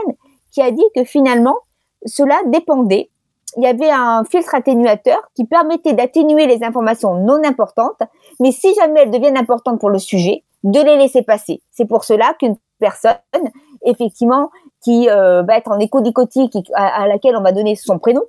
qui 0.52 0.62
a 0.62 0.70
dit 0.70 0.84
que 0.94 1.04
finalement, 1.04 1.56
cela 2.04 2.38
dépendait. 2.46 3.10
Il 3.56 3.64
y 3.64 3.66
avait 3.66 3.90
un 3.90 4.24
filtre 4.24 4.54
atténuateur 4.54 5.18
qui 5.34 5.44
permettait 5.44 5.92
d'atténuer 5.92 6.46
les 6.46 6.62
informations 6.62 7.14
non 7.14 7.42
importantes, 7.44 8.02
mais 8.38 8.52
si 8.52 8.74
jamais 8.74 9.00
elles 9.00 9.10
deviennent 9.10 9.38
importantes 9.38 9.80
pour 9.80 9.90
le 9.90 9.98
sujet, 9.98 10.44
de 10.62 10.80
les 10.80 10.96
laisser 10.96 11.22
passer. 11.22 11.62
C'est 11.70 11.86
pour 11.86 12.04
cela 12.04 12.34
qu'une 12.38 12.56
personne, 12.78 13.18
effectivement, 13.84 14.50
qui 14.82 15.08
euh, 15.08 15.42
va 15.42 15.56
être 15.56 15.70
en 15.70 15.78
écho-dicotique, 15.78 16.56
à, 16.74 17.06
laquelle 17.06 17.36
on 17.36 17.42
va 17.42 17.52
donner 17.52 17.76
son 17.76 17.98
prénom, 17.98 18.22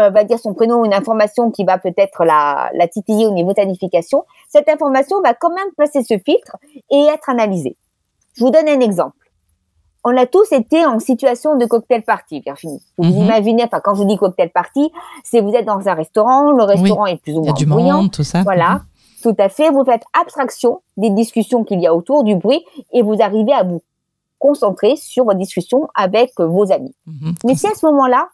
euh, 0.00 0.10
va 0.10 0.24
dire 0.24 0.38
son 0.38 0.54
prénom, 0.54 0.84
une 0.84 0.94
information 0.94 1.50
qui 1.50 1.64
va 1.64 1.78
peut-être 1.78 2.24
la, 2.24 2.70
la 2.74 2.86
titiller 2.86 3.26
au 3.26 3.32
niveau 3.32 3.54
tanification, 3.54 4.24
cette 4.48 4.68
information 4.68 5.20
va 5.22 5.34
quand 5.34 5.50
même 5.50 5.70
passer 5.76 6.02
ce 6.02 6.18
filtre 6.18 6.56
et 6.90 7.06
être 7.06 7.30
analysée. 7.30 7.76
Je 8.34 8.44
vous 8.44 8.50
donne 8.50 8.68
un 8.68 8.80
exemple. 8.80 9.16
On 10.08 10.16
a 10.16 10.26
tous 10.26 10.52
été 10.52 10.86
en 10.86 11.00
situation 11.00 11.56
de 11.56 11.66
cocktail 11.66 12.02
party, 12.02 12.40
Virginie. 12.40 12.80
Vous 12.96 13.04
mhm. 13.04 13.24
imaginez, 13.24 13.64
enfin, 13.64 13.80
quand 13.82 13.96
je 13.96 14.04
dis 14.04 14.16
cocktail 14.16 14.50
party, 14.50 14.92
c'est 15.24 15.40
vous 15.40 15.52
êtes 15.52 15.64
dans 15.64 15.88
un 15.88 15.94
restaurant, 15.94 16.52
le 16.52 16.62
restaurant 16.62 17.06
est 17.06 17.20
plus 17.20 17.32
ou 17.32 17.40
moins 17.40 17.54
Il 17.56 17.60
y 17.60 17.62
a 17.62 17.64
du 17.64 17.66
monde, 17.66 18.12
tout 18.12 18.22
ça. 18.22 18.42
Voilà. 18.42 18.74
Mhm. 18.74 18.80
Tout 19.22 19.34
à 19.38 19.48
fait. 19.48 19.70
Vous 19.70 19.84
faites 19.84 20.04
abstraction 20.12 20.82
des 20.96 21.10
discussions 21.10 21.64
qu'il 21.64 21.80
y 21.80 21.88
a 21.88 21.94
autour, 21.94 22.22
du 22.22 22.36
bruit, 22.36 22.64
et 22.92 23.02
vous 23.02 23.20
arrivez 23.20 23.52
à 23.52 23.64
vous 23.64 23.82
concentrer 24.38 24.96
sur 24.96 25.24
vos 25.24 25.34
discussions 25.34 25.88
avec 25.94 26.32
vos 26.38 26.70
amis. 26.72 26.94
Mhm. 27.06 27.34
Mais 27.44 27.54
si 27.54 27.66
à 27.66 27.74
ce 27.74 27.86
moment-là, 27.86 28.28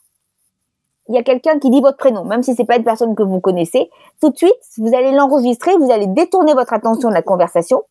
il 1.08 1.14
y 1.14 1.18
a 1.18 1.22
quelqu'un 1.22 1.58
qui 1.58 1.70
dit 1.70 1.80
votre 1.80 1.96
prénom, 1.96 2.24
même 2.24 2.42
si 2.42 2.54
c'est 2.54 2.64
pas 2.64 2.76
une 2.76 2.84
personne 2.84 3.14
que 3.14 3.22
vous 3.22 3.40
connaissez, 3.40 3.90
tout 4.20 4.30
de 4.30 4.36
suite, 4.36 4.54
vous 4.78 4.94
allez 4.94 5.12
l'enregistrer, 5.12 5.76
vous 5.76 5.90
allez 5.90 6.06
détourner 6.06 6.54
votre 6.54 6.72
attention 6.72 7.08
de 7.08 7.14
la 7.14 7.22
conversation, 7.22 7.82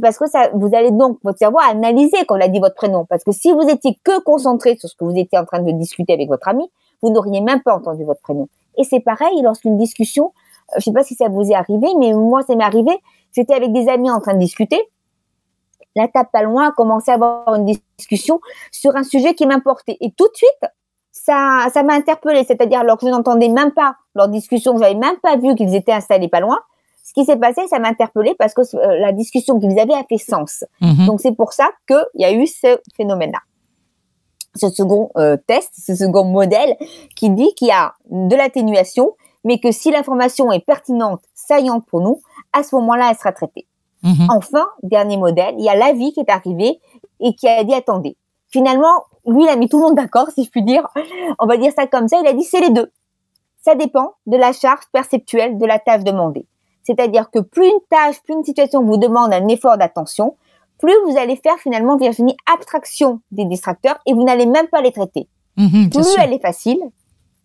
parce 0.00 0.18
que 0.18 0.28
ça, 0.28 0.50
vous 0.52 0.74
allez 0.74 0.90
donc, 0.90 1.18
votre 1.22 1.38
cerveau 1.38 1.58
analyser 1.58 2.24
quand 2.26 2.36
on 2.36 2.40
a 2.40 2.48
dit 2.48 2.58
votre 2.58 2.74
prénom. 2.74 3.04
Parce 3.04 3.24
que 3.24 3.32
si 3.32 3.52
vous 3.52 3.62
étiez 3.62 3.96
que 4.02 4.20
concentré 4.20 4.76
sur 4.76 4.88
ce 4.88 4.96
que 4.96 5.04
vous 5.04 5.16
étiez 5.16 5.38
en 5.38 5.44
train 5.44 5.60
de 5.60 5.70
discuter 5.72 6.12
avec 6.12 6.28
votre 6.28 6.48
ami, 6.48 6.68
vous 7.02 7.10
n'auriez 7.10 7.40
même 7.40 7.62
pas 7.62 7.74
entendu 7.74 8.04
votre 8.04 8.20
prénom. 8.20 8.48
Et 8.76 8.84
c'est 8.84 9.00
pareil 9.00 9.40
lorsqu'une 9.42 9.78
discussion, 9.78 10.32
euh, 10.72 10.74
je 10.78 10.84
sais 10.84 10.92
pas 10.92 11.04
si 11.04 11.14
ça 11.14 11.28
vous 11.28 11.50
est 11.50 11.54
arrivé, 11.54 11.86
mais 11.98 12.12
moi, 12.12 12.42
ça 12.42 12.54
m'est 12.56 12.64
arrivé, 12.64 12.92
j'étais 13.32 13.54
avec 13.54 13.72
des 13.72 13.88
amis 13.88 14.10
en 14.10 14.20
train 14.20 14.34
de 14.34 14.38
discuter, 14.38 14.80
la 15.96 16.08
table 16.08 16.28
pas 16.32 16.42
loin 16.42 16.68
a 16.68 16.72
commencé 16.72 17.10
à 17.10 17.14
avoir 17.14 17.54
une 17.54 17.64
discussion 17.98 18.40
sur 18.70 18.94
un 18.94 19.02
sujet 19.02 19.34
qui 19.34 19.46
m'importait. 19.46 19.96
Et 20.00 20.12
tout 20.12 20.28
de 20.28 20.36
suite, 20.36 20.70
ça, 21.10 21.66
ça 21.72 21.82
m'a 21.82 21.94
interpellée. 21.94 22.44
C'est-à-dire, 22.44 22.80
alors 22.80 22.98
que 22.98 23.06
je 23.06 23.10
n'entendais 23.10 23.48
même 23.48 23.72
pas 23.72 23.96
leur 24.14 24.28
discussion, 24.28 24.76
j'avais 24.78 24.94
même 24.94 25.16
pas 25.22 25.36
vu 25.36 25.54
qu'ils 25.54 25.74
étaient 25.74 25.92
installés 25.92 26.28
pas 26.28 26.40
loin. 26.40 26.58
Ce 27.02 27.12
qui 27.14 27.24
s'est 27.24 27.36
passé, 27.36 27.66
ça 27.68 27.78
m'a 27.78 27.88
interpellée 27.88 28.34
parce 28.38 28.52
que 28.52 28.60
euh, 28.76 28.98
la 28.98 29.12
discussion 29.12 29.58
qu'ils 29.58 29.78
avaient 29.78 29.94
a 29.94 30.04
fait 30.04 30.18
sens. 30.18 30.64
Mhm. 30.82 31.06
Donc, 31.06 31.20
c'est 31.20 31.34
pour 31.34 31.52
ça 31.54 31.70
qu'il 31.88 32.04
y 32.16 32.24
a 32.24 32.32
eu 32.32 32.46
ce 32.46 32.78
phénomène-là. 32.96 33.38
Ce 34.54 34.68
second 34.68 35.10
euh, 35.16 35.36
test, 35.46 35.72
ce 35.78 35.94
second 35.94 36.24
modèle 36.24 36.76
qui 37.14 37.30
dit 37.30 37.54
qu'il 37.54 37.68
y 37.68 37.72
a 37.72 37.94
de 38.10 38.36
l'atténuation, 38.36 39.14
mais 39.44 39.60
que 39.60 39.70
si 39.70 39.90
l'information 39.90 40.52
est 40.52 40.64
pertinente, 40.64 41.22
saillante 41.34 41.86
pour 41.86 42.00
nous, 42.00 42.20
à 42.52 42.62
ce 42.62 42.74
moment-là, 42.76 43.08
elle 43.10 43.16
sera 43.16 43.32
traitée. 43.32 43.66
Mhm. 44.06 44.28
Enfin, 44.30 44.66
dernier 44.82 45.16
modèle, 45.16 45.54
il 45.58 45.64
y 45.64 45.68
a 45.68 45.74
l'avis 45.74 46.12
qui 46.12 46.20
est 46.20 46.30
arrivé 46.30 46.80
et 47.20 47.34
qui 47.34 47.48
a 47.48 47.64
dit 47.64 47.74
attendez. 47.74 48.16
Finalement, 48.48 49.02
lui, 49.26 49.42
il 49.42 49.48
a 49.48 49.56
mis 49.56 49.68
tout 49.68 49.78
le 49.78 49.82
monde 49.82 49.96
d'accord, 49.96 50.30
si 50.30 50.44
je 50.44 50.50
puis 50.50 50.62
dire. 50.62 50.86
On 51.40 51.46
va 51.46 51.56
dire 51.56 51.72
ça 51.76 51.86
comme 51.86 52.06
ça. 52.06 52.18
Il 52.20 52.26
a 52.26 52.32
dit 52.32 52.44
c'est 52.44 52.60
les 52.60 52.70
deux. 52.70 52.92
Ça 53.60 53.74
dépend 53.74 54.12
de 54.26 54.36
la 54.36 54.52
charge 54.52 54.84
perceptuelle 54.92 55.58
de 55.58 55.66
la 55.66 55.80
tâche 55.80 56.04
demandée. 56.04 56.46
C'est-à-dire 56.84 57.30
que 57.32 57.40
plus 57.40 57.66
une 57.66 57.80
tâche, 57.90 58.22
plus 58.22 58.34
une 58.34 58.44
situation 58.44 58.84
vous 58.84 58.96
demande 58.96 59.34
un 59.34 59.48
effort 59.48 59.76
d'attention, 59.76 60.36
plus 60.78 60.94
vous 61.06 61.18
allez 61.18 61.34
faire 61.34 61.56
finalement, 61.58 61.96
Virginie, 61.96 62.36
abstraction 62.54 63.20
des 63.32 63.44
distracteurs 63.44 63.98
et 64.06 64.14
vous 64.14 64.22
n'allez 64.22 64.46
même 64.46 64.68
pas 64.68 64.80
les 64.80 64.92
traiter. 64.92 65.26
Mhm, 65.56 65.90
plus 65.90 66.14
elle 66.18 66.32
est 66.32 66.40
facile, 66.40 66.78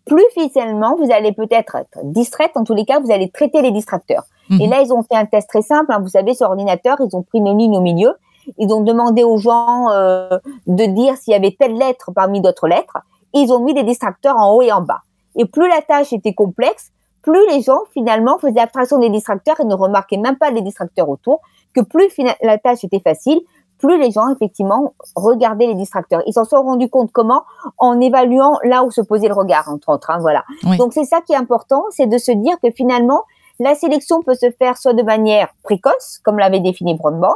plus 0.04 0.24
finalement 0.34 0.96
vous 0.96 1.10
allez 1.12 1.32
peut-être 1.32 1.76
être 1.76 1.98
distraite. 2.04 2.52
En 2.54 2.64
tous 2.64 2.74
les 2.74 2.84
cas, 2.84 3.00
vous 3.00 3.10
allez 3.10 3.30
traiter 3.30 3.62
les 3.62 3.70
distracteurs. 3.70 4.24
Et 4.50 4.66
mhm. 4.66 4.70
là, 4.70 4.82
ils 4.82 4.92
ont 4.92 5.02
fait 5.02 5.16
un 5.16 5.26
test 5.26 5.48
très 5.48 5.62
simple. 5.62 5.92
Hein. 5.92 6.00
vous 6.00 6.08
savez, 6.08 6.34
sur 6.34 6.48
ordinateur, 6.48 6.98
ils 7.00 7.16
ont 7.16 7.22
pris 7.22 7.38
une 7.38 7.56
ligne 7.56 7.76
au 7.76 7.80
milieu. 7.80 8.14
Ils 8.58 8.72
ont 8.72 8.82
demandé 8.82 9.22
aux 9.22 9.38
gens 9.38 9.90
euh, 9.90 10.38
de 10.66 10.84
dire 10.86 11.16
s'il 11.16 11.32
y 11.32 11.36
avait 11.36 11.56
telle 11.58 11.76
lettre 11.76 12.10
parmi 12.12 12.40
d'autres 12.40 12.68
lettres. 12.68 12.98
ils 13.34 13.52
ont 13.52 13.60
mis 13.60 13.72
des 13.72 13.84
distracteurs 13.84 14.36
en 14.36 14.52
haut 14.54 14.62
et 14.62 14.72
en 14.72 14.82
bas. 14.82 15.02
Et 15.36 15.44
plus 15.44 15.68
la 15.68 15.80
tâche 15.80 16.12
était 16.12 16.34
complexe, 16.34 16.90
plus 17.22 17.46
les 17.50 17.62
gens 17.62 17.80
finalement 17.92 18.38
faisaient 18.38 18.60
abstraction 18.60 18.98
des 18.98 19.08
distracteurs 19.08 19.60
et 19.60 19.64
ne 19.64 19.74
remarquaient 19.74 20.16
même 20.16 20.36
pas 20.36 20.50
les 20.50 20.60
distracteurs 20.60 21.08
autour. 21.08 21.40
Que 21.74 21.80
plus 21.80 22.12
la 22.42 22.58
tâche 22.58 22.84
était 22.84 23.00
facile, 23.00 23.40
plus 23.82 23.98
les 23.98 24.12
gens 24.12 24.28
effectivement 24.30 24.94
regardaient 25.16 25.66
les 25.66 25.74
distracteurs. 25.74 26.22
Ils 26.26 26.32
s'en 26.32 26.44
sont 26.44 26.62
rendus 26.62 26.88
compte 26.88 27.10
comment 27.12 27.42
En 27.78 28.00
évaluant 28.00 28.58
là 28.64 28.84
où 28.84 28.90
se 28.90 29.00
posait 29.00 29.28
le 29.28 29.34
regard, 29.34 29.68
entre 29.68 29.90
autres. 29.90 30.10
Hein, 30.10 30.18
voilà. 30.20 30.44
Donc 30.78 30.94
c'est 30.94 31.04
ça 31.04 31.20
qui 31.20 31.32
est 31.32 31.36
important, 31.36 31.84
c'est 31.90 32.06
de 32.06 32.16
se 32.16 32.32
dire 32.32 32.56
que 32.62 32.70
finalement 32.70 33.22
la 33.60 33.74
sélection 33.74 34.22
peut 34.22 34.34
se 34.34 34.50
faire 34.50 34.78
soit 34.78 34.94
de 34.94 35.02
manière 35.02 35.48
précoce, 35.62 36.20
comme 36.24 36.38
l'avait 36.38 36.60
défini 36.60 36.94
Broadbent, 36.94 37.34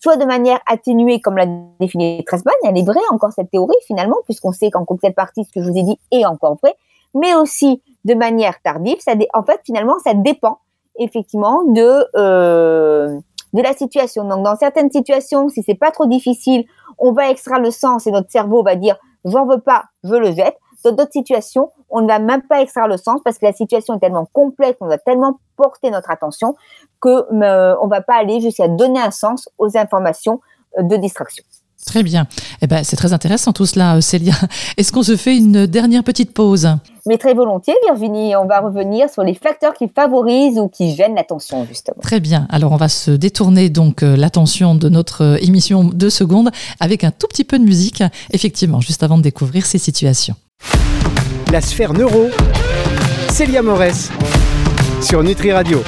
soit 0.00 0.16
de 0.16 0.24
manière 0.24 0.60
atténuée, 0.66 1.20
comme 1.20 1.36
l'a 1.36 1.46
défini 1.80 2.24
Tressman. 2.24 2.54
Elle 2.64 2.76
est 2.78 2.84
vraie 2.84 3.00
encore 3.10 3.32
cette 3.32 3.50
théorie 3.50 3.76
finalement, 3.86 4.16
puisqu'on 4.24 4.52
sait 4.52 4.70
qu'en 4.70 4.84
cette 5.00 5.14
partie, 5.14 5.44
ce 5.44 5.52
que 5.52 5.62
je 5.62 5.70
vous 5.70 5.78
ai 5.78 5.82
dit 5.82 5.98
est 6.10 6.24
encore 6.24 6.56
vrai, 6.62 6.74
mais 7.14 7.34
aussi 7.34 7.82
de 8.04 8.14
manière 8.14 8.60
tardive. 8.62 8.96
Ça 9.00 9.12
en 9.34 9.42
fait, 9.42 9.60
finalement, 9.64 9.98
ça 10.04 10.14
dépend 10.14 10.58
effectivement 10.98 11.62
de 11.64 12.06
euh, 12.16 13.18
de 13.56 13.62
la 13.62 13.72
situation. 13.72 14.24
Donc, 14.28 14.44
dans 14.44 14.56
certaines 14.56 14.90
situations, 14.90 15.48
si 15.48 15.62
c'est 15.62 15.74
pas 15.74 15.90
trop 15.90 16.06
difficile, 16.06 16.64
on 16.98 17.12
va 17.12 17.30
extraire 17.30 17.60
le 17.60 17.70
sens 17.70 18.06
et 18.06 18.10
notre 18.10 18.30
cerveau 18.30 18.62
va 18.62 18.76
dire 18.76 18.96
j'en 19.24 19.46
veux 19.46 19.60
pas, 19.60 19.84
je 20.04 20.14
le 20.14 20.32
jette. 20.32 20.56
Dans 20.84 20.92
d'autres 20.92 21.12
situations, 21.12 21.72
on 21.90 22.02
ne 22.02 22.06
va 22.06 22.20
même 22.20 22.42
pas 22.42 22.60
extraire 22.60 22.86
le 22.86 22.96
sens 22.96 23.20
parce 23.24 23.38
que 23.38 23.46
la 23.46 23.52
situation 23.52 23.94
est 23.94 23.98
tellement 23.98 24.26
complexe, 24.32 24.76
on 24.80 24.86
va 24.86 24.98
tellement 24.98 25.40
porter 25.56 25.90
notre 25.90 26.10
attention 26.10 26.54
que 27.00 27.08
euh, 27.08 27.74
on 27.82 27.88
va 27.88 28.02
pas 28.02 28.14
aller 28.14 28.40
jusqu'à 28.40 28.68
donner 28.68 29.00
un 29.00 29.10
sens 29.10 29.48
aux 29.58 29.76
informations 29.76 30.40
euh, 30.78 30.82
de 30.82 30.96
distraction. 30.96 31.42
Très 31.84 32.02
bien. 32.02 32.26
Eh 32.62 32.66
ben, 32.66 32.82
c'est 32.82 32.96
très 32.96 33.12
intéressant 33.12 33.52
tout 33.52 33.66
cela, 33.66 33.96
euh, 33.96 34.00
Célia. 34.00 34.34
Est-ce 34.76 34.92
qu'on 34.92 35.02
se 35.02 35.16
fait 35.16 35.36
une 35.36 35.66
dernière 35.66 36.02
petite 36.02 36.32
pause? 36.32 36.68
Mais 37.06 37.18
très 37.18 37.34
volontiers, 37.34 37.74
Virginie. 37.84 38.34
On 38.34 38.46
va 38.46 38.60
revenir 38.60 39.08
sur 39.08 39.22
les 39.22 39.34
facteurs 39.34 39.74
qui 39.74 39.88
favorisent 39.88 40.58
ou 40.58 40.68
qui 40.68 40.96
gênent 40.96 41.14
l'attention, 41.14 41.64
justement. 41.66 41.98
Très 42.02 42.18
bien. 42.18 42.48
Alors, 42.50 42.72
on 42.72 42.76
va 42.76 42.88
se 42.88 43.12
détourner 43.12 43.70
donc 43.70 44.02
l'attention 44.02 44.74
de 44.74 44.88
notre 44.88 45.38
émission 45.40 45.84
deux 45.84 46.10
secondes 46.10 46.50
avec 46.80 47.04
un 47.04 47.12
tout 47.12 47.28
petit 47.28 47.44
peu 47.44 47.58
de 47.58 47.64
musique, 47.64 48.02
effectivement, 48.32 48.80
juste 48.80 49.04
avant 49.04 49.18
de 49.18 49.22
découvrir 49.22 49.66
ces 49.66 49.78
situations 49.78 50.34
la 51.52 51.60
sphère 51.60 51.92
neuro, 51.92 52.28
Célia 53.30 53.62
Morès, 53.62 54.10
sur 55.00 55.22
Nutri 55.22 55.52
Radio. 55.52 55.82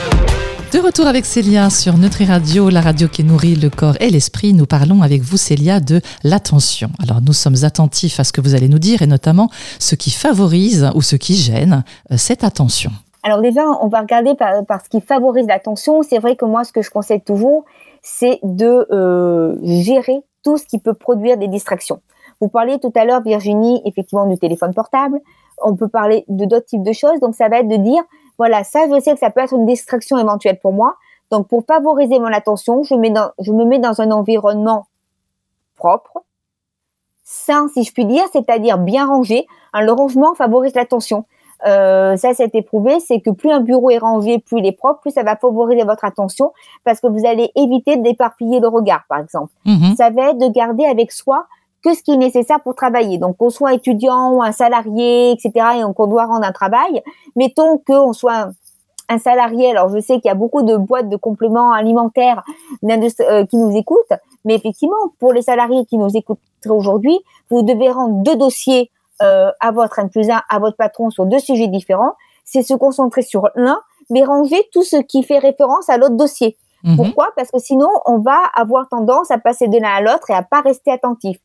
De 0.70 0.80
retour 0.80 1.06
avec 1.06 1.25
Célia 1.25 1.70
sur 1.70 1.96
Nutri 1.96 2.26
Radio, 2.26 2.68
la 2.68 2.82
radio 2.82 3.08
qui 3.08 3.25
nourrit 3.25 3.54
le 3.54 3.70
corps 3.70 3.96
et 4.00 4.10
l'esprit. 4.10 4.52
Nous 4.52 4.66
parlons 4.66 5.00
avec 5.00 5.22
vous, 5.22 5.38
Célia, 5.38 5.80
de 5.80 6.02
l'attention. 6.25 6.90
Alors, 7.02 7.22
nous 7.22 7.32
sommes 7.32 7.64
attentifs 7.64 8.20
à 8.20 8.25
ce 8.25 8.34
que 8.34 8.42
vous 8.42 8.54
allez 8.54 8.68
nous 8.68 8.78
dire 8.78 9.00
et 9.00 9.06
notamment 9.06 9.48
ce 9.78 9.94
qui 9.94 10.10
favorise 10.10 10.90
ou 10.94 11.00
ce 11.00 11.16
qui 11.16 11.37
gêne 11.37 11.84
euh, 12.12 12.18
cette 12.18 12.44
attention. 12.44 12.90
Alors 13.22 13.40
déjà, 13.40 13.62
on 13.80 13.88
va 13.88 14.00
regarder 14.00 14.34
par, 14.34 14.84
ce 14.84 14.90
qui 14.90 15.00
favorise 15.00 15.46
l'attention. 15.46 16.02
C'est 16.02 16.18
vrai 16.18 16.37
que 16.37 16.44
moi, 16.44 16.64
ce 16.64 16.72
que 16.72 16.82
je 16.82 16.90
conseille 16.90 17.22
toujours, 17.22 17.64
c'est 18.02 18.38
de 18.42 18.87
euh, 18.92 19.56
gérer 19.62 20.18
tout 20.44 20.58
ce 20.58 20.66
qui 20.66 20.78
peut 20.78 20.92
produire 20.92 21.38
des 21.38 21.48
distractions. 21.48 22.02
Vous 22.42 22.48
parliez 22.48 22.78
tout 22.78 22.92
à 22.94 23.06
l'heure, 23.06 23.22
Virginie, 23.22 23.80
effectivement, 23.87 24.26
du 24.26 24.37
téléphone 24.37 24.75
portable. 24.75 25.18
On 25.64 25.75
peut 25.75 25.88
parler 25.88 26.26
de 26.28 26.44
d'autres 26.44 26.66
types 26.66 26.82
de 26.82 26.92
choses. 26.92 27.18
Donc, 27.20 27.34
ça 27.34 27.48
va 27.48 27.60
être 27.60 27.68
de 27.68 27.76
dire, 27.76 28.02
voilà, 28.38 28.64
ça, 28.64 28.87
je 28.88 29.00
sais 29.00 29.12
que 29.12 29.18
ça 29.18 29.30
peut 29.30 29.40
être 29.40 29.52
une 29.52 29.66
distraction 29.66 30.16
éventuelle 30.16 30.59
pour 30.61 30.73
moi. 30.73 30.97
Donc, 31.30 31.49
pour 31.49 31.64
favoriser 31.66 32.18
mon 32.18 32.33
attention, 32.33 32.83
je, 32.85 32.95
mets 32.95 33.11
dans, 33.11 33.30
je 33.40 33.52
me 33.52 33.64
mets 33.64 33.80
dans 33.80 34.00
un 34.00 34.11
environnement 34.11 34.87
propre, 35.76 36.23
sain, 37.25 37.68
si 37.68 37.85
je 37.85 37.92
puis 37.92 38.07
dire, 38.07 38.25
c'est-à-dire 38.33 38.78
bien 38.78 39.07
rangé. 39.07 39.47
le 39.75 39.90
rangement 39.90 40.35
favorise 40.35 40.75
l'attention. 40.75 41.25
Euh, 41.66 42.16
ça, 42.16 42.33
c'est 42.35 42.54
éprouvé, 42.54 43.00
c'est 43.00 43.21
que 43.21 43.30
plus 43.30 43.50
un 43.50 43.61
bureau 43.61 43.90
est 43.90 43.99
rangé, 43.99 44.38
plus 44.38 44.59
il 44.59 44.66
est 44.66 44.73
propre, 44.73 45.00
plus 45.00 45.11
ça 45.11 45.25
va 45.25 45.37
favoriser 45.37 45.83
votre 45.83 46.04
attention, 46.04 46.52
parce 46.85 47.00
que 47.00 47.09
vous 47.09 47.26
allez 47.26 47.50
éviter 47.57 47.97
d'éparpiller 47.97 48.61
le 48.61 48.68
regard, 48.68 49.02
par 49.09 49.18
exemple. 49.18 49.52
Mhm. 49.64 49.97
Ça 49.97 50.11
va 50.11 50.30
être 50.30 50.38
de 50.38 50.49
garder 50.49 50.85
avec 50.85 51.11
soi 51.11 51.47
que 51.82 51.94
ce 51.94 52.02
qui 52.02 52.12
est 52.12 52.16
nécessaire 52.16 52.61
pour 52.61 52.75
travailler? 52.75 53.18
Donc, 53.18 53.37
qu'on 53.37 53.50
soit 53.50 53.75
étudiant 53.75 54.32
ou 54.32 54.42
un 54.42 54.52
salarié, 54.52 55.32
etc., 55.32 55.52
et 55.76 55.94
qu'on 55.94 56.06
doit 56.06 56.26
rendre 56.26 56.47
un 56.47 56.52
travail, 56.52 57.02
mettons 57.37 57.78
qu'on 57.78 58.12
soit 58.12 58.50
un 59.08 59.18
salarié, 59.18 59.70
alors 59.70 59.88
je 59.88 60.00
sais 60.00 60.14
qu'il 60.20 60.26
y 60.26 60.30
a 60.30 60.35
beaucoup 60.35 60.62
de 60.62 60.76
boîtes 60.76 61.08
de 61.08 61.16
compléments 61.16 61.73
alimentaires 61.73 62.42
euh, 62.85 63.47
qui 63.47 63.56
nous 63.56 63.75
écoutent, 63.76 64.12
mais 64.44 64.54
effectivement, 64.54 64.97
pour 65.18 65.32
les 65.32 65.42
salariés 65.42 65.87
qui 65.87 65.97
nous 65.97 66.14
écoutent 66.14 66.40
aujourd'hui, 66.66 67.18
vous 67.50 67.62
devez 67.62 67.90
rendre 67.90 68.23
deux 68.23 68.37
dossiers 68.37 68.90
euh, 69.23 69.50
à 69.61 69.73
votre 69.73 69.99
N 69.99 70.11
plus 70.11 70.28
1, 70.30 70.42
à 70.49 70.58
votre 70.58 70.76
patron 70.76 71.11
sur 71.11 71.26
deux 71.26 71.38
sujets 71.38 71.68
différents. 71.68 72.12
C'est 72.44 72.62
se 72.62 72.75
concentrer 72.75 73.23
sur 73.23 73.49
l'un, 73.56 73.80
mais 74.11 74.25
ranger 74.25 74.68
tout 74.73 74.85
ce 74.85 74.97
qui 74.97 75.23
fait 75.23 75.38
référence 75.38 75.88
à 75.88 75.97
l'autre 75.97 76.16
dossier. 76.16 76.56
Mhm. 76.85 76.97
Pourquoi? 76.97 77.30
Parce 77.37 77.50
que 77.50 77.58
sinon, 77.58 77.88
on 78.06 78.18
va 78.18 78.38
avoir 78.54 78.88
tendance 78.88 79.30
à 79.30 79.38
passer 79.38 79.68
de 79.68 79.78
l'un 79.78 79.88
à 79.88 80.00
l'autre 80.00 80.30
et 80.30 80.35
à 80.35 80.42
pas 80.42 80.61
rester 80.61 80.90
attentif 80.90 81.38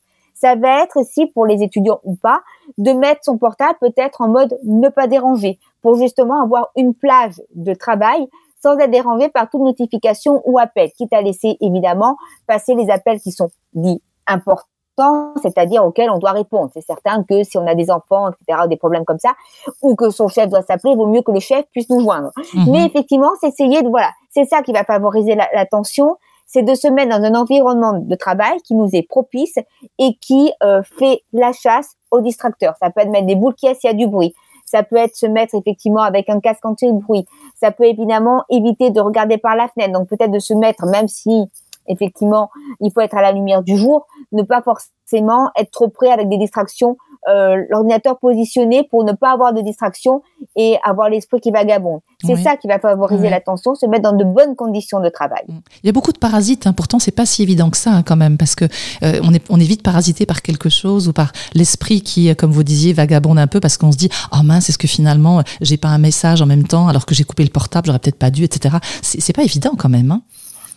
ça 0.44 0.56
va 0.56 0.84
être 0.84 0.98
ici 0.98 1.28
pour 1.28 1.46
les 1.46 1.64
étudiants 1.64 2.02
ou 2.04 2.16
pas 2.16 2.42
de 2.78 2.92
mettre 2.92 3.22
son 3.24 3.38
portable 3.38 3.78
peut-être 3.80 4.20
en 4.20 4.28
mode 4.28 4.60
ne 4.66 4.90
pas 4.90 5.08
déranger 5.08 5.58
pour 5.82 5.96
justement 5.96 6.44
avoir 6.44 6.70
une 6.76 6.94
plage 6.94 7.42
de 7.56 7.74
travail 7.74 8.28
sans 8.62 8.78
être 8.78 8.92
dérangé 8.92 9.30
par 9.30 9.50
toute 9.50 9.62
notification 9.62 10.42
ou 10.46 10.60
appel, 10.60 10.92
quitte 10.92 11.14
à 11.14 11.22
laisser 11.22 11.58
évidemment 11.62 12.18
passer 12.46 12.76
les 12.76 12.90
appels 12.90 13.22
qui 13.22 13.32
sont 13.32 13.50
dits 13.74 14.02
importants, 14.28 15.34
c'est-à-dire 15.42 15.86
auxquels 15.86 16.10
on 16.10 16.20
doit 16.20 16.32
répondre. 16.32 16.70
C'est 16.74 16.82
certain 16.82 17.24
que 17.24 17.44
si 17.44 17.58
on 17.58 17.66
a 17.66 17.76
des 17.76 17.90
enfants, 17.90 18.30
etc., 18.30 18.68
des 18.70 18.78
problèmes 18.78 19.06
comme 19.06 19.20
ça, 19.20 19.34
ou 19.82 19.96
que 19.96 20.10
son 20.10 20.28
chef 20.28 20.50
doit 20.50 20.62
s'appeler, 20.62 20.92
il 20.92 20.98
vaut 20.98 21.08
mieux 21.08 21.22
que 21.22 21.32
le 21.32 21.40
chef 21.40 21.66
puisse 21.72 21.90
nous 21.90 22.02
joindre. 22.02 22.32
Mhm. 22.54 22.72
Mais 22.72 22.86
effectivement, 22.86 23.32
c'est 23.40 23.48
essayer 23.48 23.82
de, 23.82 23.90
voilà, 23.90 24.12
c'est 24.30 24.46
ça 24.46 24.62
qui 24.62 24.74
va 24.74 24.84
favoriser 24.84 25.36
l'attention, 25.36 26.18
c'est 26.46 26.64
de 26.64 26.76
se 26.76 26.88
mettre 26.88 27.18
dans 27.18 27.24
un 27.24 27.36
environnement 27.36 27.94
de 28.00 28.16
travail 28.16 28.58
qui 28.66 28.76
nous 28.76 28.90
est 28.94 29.08
propice 29.08 29.58
et 30.00 30.16
qui 30.22 30.52
euh, 30.64 30.82
fait 30.84 31.24
la 31.34 31.52
chasse 31.52 31.96
aux 32.12 32.22
distracteurs. 32.22 32.76
Ça 32.82 32.90
peut 32.90 33.02
être 33.02 33.10
mettre 33.10 33.28
des 33.28 33.36
boules 33.36 33.56
qui 33.56 33.68
s'il 33.76 33.90
y 33.90 33.94
a 33.94 33.94
du 33.94 34.08
bruit. 34.08 34.34
Ça 34.66 34.84
peut 34.84 34.98
être 34.98 35.16
se 35.16 35.26
mettre 35.26 35.56
effectivement 35.56 36.02
avec 36.02 36.30
un 36.30 36.40
casque 36.40 36.66
anti-bruit. 36.66 37.26
Ça 37.56 37.72
peut 37.72 37.86
évidemment 37.86 38.44
éviter 38.50 38.90
de 38.90 39.00
regarder 39.00 39.38
par 39.38 39.56
la 39.56 39.68
fenêtre. 39.68 39.94
Donc 39.94 40.08
peut-être 40.08 40.32
de 40.32 40.40
se 40.40 40.54
mettre, 40.54 40.86
même 40.86 41.08
si 41.08 41.44
effectivement 41.88 42.50
il 42.80 42.92
faut 42.92 43.02
être 43.02 43.16
à 43.16 43.22
la 43.22 43.32
lumière 43.32 43.62
du 43.62 43.78
jour, 43.78 44.08
ne 44.32 44.42
pas 44.42 44.62
forcément 44.62 45.52
être 45.58 45.72
trop 45.72 45.90
près 45.90 46.12
avec 46.12 46.30
des 46.30 46.38
distractions 46.38 46.98
euh, 47.30 47.64
l'ordinateur 47.70 48.20
positionné 48.20 48.88
pour 48.90 49.04
ne 49.04 49.14
pas 49.14 49.32
avoir 49.32 49.54
de 49.54 49.62
distraction 49.62 50.22
et 50.56 50.78
avoir 50.84 51.10
l'esprit 51.10 51.40
qui 51.40 51.52
vagabonde. 51.52 52.02
C'est 52.26 52.36
ça 52.38 52.56
qui 52.56 52.68
va 52.68 52.80
favoriser 52.80 53.30
l'attention, 53.30 53.76
se 53.76 53.86
mettre 53.86 54.04
dans 54.04 54.16
de 54.16 54.24
bonnes 54.24 54.56
conditions 54.56 55.02
de 55.02 55.10
travail. 55.10 55.44
Mm. 55.48 55.54
Il 55.84 55.88
y 55.88 55.90
a 55.90 55.92
beaucoup 55.92 56.12
de 56.12 56.18
parasites, 56.18 56.68
hein. 56.68 56.74
pourtant 56.74 57.00
c'est 57.00 57.12
pas 57.12 57.26
si 57.26 57.44
évident 57.44 57.70
que 57.70 57.78
ça 57.78 57.92
hein, 57.92 58.04
quand 58.04 58.16
même, 58.16 58.38
parce 58.38 58.56
que 58.56 58.66
euh, 59.04 59.20
on, 59.24 59.34
est, 59.34 59.44
on 59.50 59.60
est 59.60 59.66
vite 59.66 59.84
parasité 59.84 60.26
par 60.26 60.42
quelque 60.42 60.70
chose 60.70 61.08
ou 61.08 61.14
par 61.14 61.32
l'esprit 61.54 62.02
qui, 62.02 62.30
euh, 62.30 62.36
comme 62.36 62.52
vous 62.52 62.64
disiez, 62.64 62.94
vagabonde 62.94 63.40
un 63.40 63.48
peu 63.48 63.60
parce 63.60 63.78
qu'on 63.78 63.92
se 63.92 63.98
dit 63.98 64.10
oh 64.32 64.44
mince, 64.44 64.70
est-ce 64.70 64.78
que 64.78 64.88
finalement 64.88 65.42
j'ai 65.62 65.78
pas 65.78 65.90
un 65.90 65.98
message 65.98 66.42
en 66.42 66.46
même 66.46 66.66
temps 66.66 66.88
alors 66.88 67.06
que 67.06 67.16
j'ai 67.16 67.24
coupé 67.24 67.44
le 67.44 67.50
portable, 67.50 67.88
j'aurais 67.88 68.00
peut-être 68.00 68.20
pas 68.20 68.32
dû, 68.32 68.44
etc. 68.44 68.78
C'est 69.02 69.34
pas 69.34 69.44
évident 69.44 69.74
quand 69.78 69.90
même. 69.90 70.12
Hein. 70.12 70.22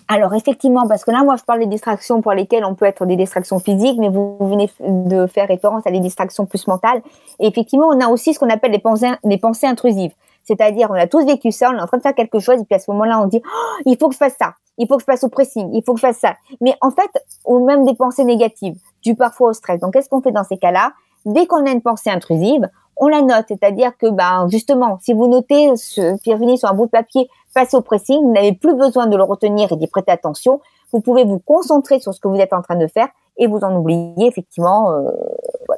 Alors 0.08 0.34
effectivement, 0.34 0.86
parce 0.86 1.04
que 1.04 1.10
là, 1.10 1.24
moi, 1.24 1.36
je 1.36 1.42
parle 1.42 1.60
des 1.60 1.66
distractions 1.66 2.22
pour 2.22 2.32
lesquelles 2.32 2.64
on 2.64 2.74
peut 2.74 2.84
être 2.84 3.06
des 3.06 3.16
distractions 3.16 3.58
physiques, 3.58 3.98
mais 3.98 4.08
vous 4.08 4.36
venez 4.40 4.70
de 4.80 5.26
faire 5.26 5.48
référence 5.48 5.84
à 5.86 5.90
des 5.90 6.00
distractions 6.00 6.46
plus 6.46 6.66
mentales. 6.68 7.02
Et 7.40 7.48
effectivement, 7.48 7.88
on 7.88 8.00
a 8.00 8.08
aussi 8.08 8.32
ce 8.32 8.38
qu'on 8.38 8.50
appelle 8.50 8.70
les 8.70 8.78
pensées, 8.78 9.10
les 9.24 9.38
pensées 9.38 9.66
intrusives. 9.66 10.12
C'est-à-dire, 10.44 10.88
on 10.90 10.94
a 10.94 11.08
tous 11.08 11.24
vécu 11.24 11.50
ça, 11.50 11.70
on 11.70 11.76
est 11.76 11.80
en 11.80 11.86
train 11.86 11.96
de 11.96 12.02
faire 12.02 12.14
quelque 12.14 12.38
chose, 12.38 12.60
et 12.60 12.64
puis 12.64 12.76
à 12.76 12.78
ce 12.78 12.88
moment-là, 12.92 13.20
on 13.20 13.26
dit, 13.26 13.42
oh, 13.44 13.82
il 13.84 13.96
faut 13.98 14.06
que 14.06 14.14
je 14.14 14.18
fasse 14.18 14.36
ça, 14.40 14.54
il 14.78 14.86
faut 14.86 14.94
que 14.94 15.00
je 15.00 15.06
passe 15.06 15.24
au 15.24 15.28
pressing, 15.28 15.70
il 15.74 15.82
faut 15.84 15.94
que 15.94 16.00
je 16.00 16.06
fasse 16.06 16.18
ça. 16.18 16.34
Mais 16.60 16.76
en 16.80 16.90
fait, 16.90 17.10
ou 17.44 17.66
même 17.66 17.84
des 17.84 17.94
pensées 17.94 18.24
négatives, 18.24 18.76
du 19.02 19.16
parfois 19.16 19.50
au 19.50 19.52
stress. 19.52 19.80
Donc, 19.80 19.92
qu'est-ce 19.92 20.08
qu'on 20.08 20.22
fait 20.22 20.30
dans 20.30 20.44
ces 20.44 20.56
cas-là? 20.56 20.92
Dès 21.24 21.46
qu'on 21.46 21.66
a 21.66 21.70
une 21.70 21.82
pensée 21.82 22.10
intrusive, 22.10 22.68
on 22.96 23.08
la 23.08 23.22
note, 23.22 23.46
c'est-à-dire 23.48 23.96
que, 23.98 24.08
ben, 24.08 24.46
justement, 24.48 24.98
si 25.02 25.12
vous 25.12 25.26
notez 25.26 25.76
ce 25.76 26.16
Pierre 26.22 26.38
sur 26.56 26.68
un 26.70 26.74
bout 26.74 26.86
de 26.86 26.90
papier, 26.90 27.28
passez 27.56 27.74
au 27.74 27.80
pressing, 27.80 28.22
vous 28.22 28.32
n'avez 28.32 28.52
plus 28.52 28.74
besoin 28.74 29.06
de 29.06 29.16
le 29.16 29.22
retenir 29.22 29.72
et 29.72 29.76
d'y 29.76 29.86
prêter 29.86 30.12
attention. 30.12 30.60
Vous 30.92 31.00
pouvez 31.00 31.24
vous 31.24 31.38
concentrer 31.38 31.98
sur 32.00 32.12
ce 32.12 32.20
que 32.20 32.28
vous 32.28 32.36
êtes 32.36 32.52
en 32.52 32.60
train 32.60 32.76
de 32.76 32.86
faire 32.86 33.08
et 33.38 33.46
vous 33.46 33.60
en 33.60 33.74
oubliez 33.74 34.26
effectivement. 34.26 34.92
Euh, 34.92 35.10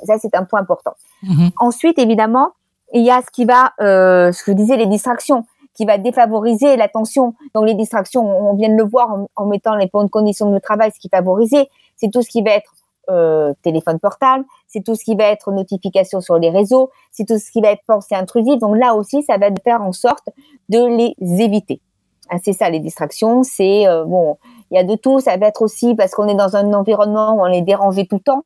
ça, 0.05 0.19
c'est 0.19 0.35
un 0.35 0.45
point 0.45 0.61
important. 0.61 0.95
Mhm. 1.23 1.51
Ensuite, 1.57 1.99
évidemment, 2.01 2.51
il 2.93 3.03
y 3.03 3.13
a 3.13 3.23
ce 3.23 3.31
qui 3.31 3.45
va, 3.45 3.75
euh, 3.81 4.33
ce 4.33 4.43
que 4.43 4.51
vous 4.51 4.57
disiez, 4.57 4.77
les 4.77 4.87
distractions, 4.87 5.45
qui 5.75 5.85
va 5.85 5.99
défavoriser 5.99 6.77
l'attention. 6.77 7.35
Donc, 7.55 7.65
les 7.67 7.75
distractions, 7.75 8.25
on 8.27 8.55
vient 8.55 8.71
de 8.71 8.77
le 8.77 8.85
voir 8.85 9.13
en, 9.13 9.29
en 9.37 9.47
mettant 9.47 9.77
les 9.77 9.87
bonnes 9.87 10.11
conditions 10.11 10.51
de 10.51 10.59
travail, 10.59 10.91
ce 10.93 10.99
qui 10.99 11.09
favorise, 11.09 11.55
c'est 11.97 12.11
tout 12.11 12.23
ce 12.23 12.29
qui 12.29 12.43
va 12.43 12.51
être 12.51 12.73
euh, 13.11 13.53
téléphone 13.63 13.99
portable, 13.99 14.45
c'est 14.67 14.85
tout 14.85 14.95
ce 14.95 15.05
qui 15.05 15.15
va 15.15 15.25
être 15.25 15.51
notification 15.51 16.21
sur 16.21 16.39
les 16.39 16.51
réseaux, 16.51 16.91
c'est 17.11 17.27
tout 17.27 17.39
ce 17.39 17.51
qui 17.51 17.61
va 17.61 17.71
être 17.71 17.83
pensée 17.87 18.15
intrusive. 18.15 18.59
Donc 18.59 18.77
là 18.77 18.95
aussi, 18.95 19.23
ça 19.23 19.39
va 19.39 19.49
faire 19.65 19.83
en 19.83 19.93
sorte 19.93 20.29
de 20.69 20.85
les 20.85 21.15
éviter. 21.43 21.81
Ah, 22.31 22.37
c'est 22.43 22.53
ça 22.53 22.69
les 22.69 22.81
distractions. 22.81 23.43
C'est 23.43 23.87
euh, 23.87 24.05
bon, 24.05 24.37
il 24.71 24.77
y 24.77 24.79
a 24.79 24.85
de 24.85 24.95
tout. 24.95 25.21
Ça 25.21 25.37
va 25.37 25.47
être 25.47 25.63
aussi 25.63 25.95
parce 25.95 26.15
qu'on 26.15 26.29
est 26.29 26.35
dans 26.35 26.57
un 26.57 26.73
environnement 26.75 27.35
où 27.35 27.41
on 27.41 27.47
est 27.47 27.63
dérangé 27.63 28.07
tout 28.07 28.17
le 28.17 28.23
temps. 28.23 28.45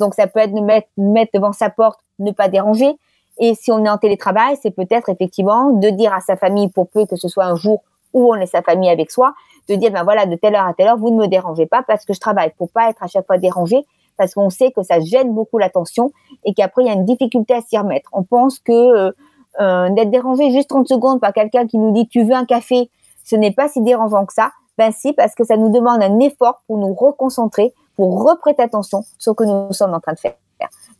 Donc 0.00 0.14
ça 0.14 0.26
peut 0.26 0.40
être 0.40 0.54
de 0.54 0.60
mettre, 0.60 0.88
devant 1.34 1.52
sa 1.52 1.70
porte, 1.70 2.00
ne 2.18 2.30
pas 2.30 2.48
déranger. 2.48 2.92
Et 3.38 3.54
si 3.54 3.72
on 3.72 3.84
est 3.84 3.88
en 3.88 3.98
télétravail, 3.98 4.56
c'est 4.62 4.70
peut-être 4.70 5.08
effectivement 5.08 5.70
de 5.70 5.88
dire 5.90 6.14
à 6.14 6.20
sa 6.20 6.36
famille, 6.36 6.68
pour 6.68 6.88
peu 6.88 7.04
que 7.06 7.16
ce 7.16 7.26
soit 7.28 7.44
un 7.44 7.56
jour 7.56 7.82
où 8.12 8.32
on 8.32 8.36
est 8.36 8.46
sa 8.46 8.62
famille 8.62 8.88
avec 8.88 9.10
soi, 9.10 9.34
de 9.68 9.74
dire 9.74 9.90
ben 9.90 10.04
voilà 10.04 10.26
de 10.26 10.36
telle 10.36 10.54
heure 10.54 10.66
à 10.66 10.74
telle 10.74 10.86
heure, 10.86 10.96
vous 10.96 11.10
ne 11.10 11.16
me 11.16 11.26
dérangez 11.26 11.66
pas 11.66 11.82
parce 11.82 12.04
que 12.04 12.14
je 12.14 12.20
travaille, 12.20 12.52
pour 12.56 12.70
pas 12.70 12.90
être 12.90 13.02
à 13.02 13.08
chaque 13.08 13.26
fois 13.26 13.38
dérangé 13.38 13.84
parce 14.16 14.34
qu'on 14.34 14.50
sait 14.50 14.72
que 14.72 14.82
ça 14.82 15.00
gêne 15.00 15.32
beaucoup 15.32 15.58
l'attention 15.58 16.12
et 16.44 16.54
qu'après 16.54 16.82
il 16.82 16.86
y 16.86 16.90
a 16.90 16.94
une 16.94 17.04
difficulté 17.04 17.54
à 17.54 17.60
s'y 17.60 17.76
remettre. 17.78 18.08
On 18.12 18.22
pense 18.22 18.58
que 18.58 18.72
euh, 18.72 19.12
euh 19.60 19.90
d'être 19.90 20.10
dérangé 20.10 20.50
juste 20.50 20.68
30 20.68 20.88
secondes 20.88 21.20
par 21.20 21.32
quelqu'un 21.32 21.66
qui 21.66 21.78
nous 21.78 21.92
dit 21.92 22.06
tu 22.08 22.24
veux 22.24 22.34
un 22.34 22.44
café, 22.44 22.90
ce 23.24 23.36
n'est 23.36 23.52
pas 23.52 23.68
si 23.68 23.82
dérangeant 23.82 24.26
que 24.26 24.32
ça. 24.32 24.50
Ben 24.76 24.90
si, 24.90 25.12
parce 25.12 25.36
que 25.36 25.44
ça 25.44 25.56
nous 25.56 25.70
demande 25.70 26.02
un 26.02 26.18
effort 26.18 26.62
pour 26.66 26.78
nous 26.78 26.94
reconcentrer, 26.94 27.72
pour 27.94 28.24
reprêter 28.24 28.62
attention 28.62 29.02
sur 29.18 29.32
ce 29.32 29.36
que 29.36 29.44
nous 29.44 29.72
sommes 29.72 29.94
en 29.94 30.00
train 30.00 30.14
de 30.14 30.18
faire. 30.18 30.34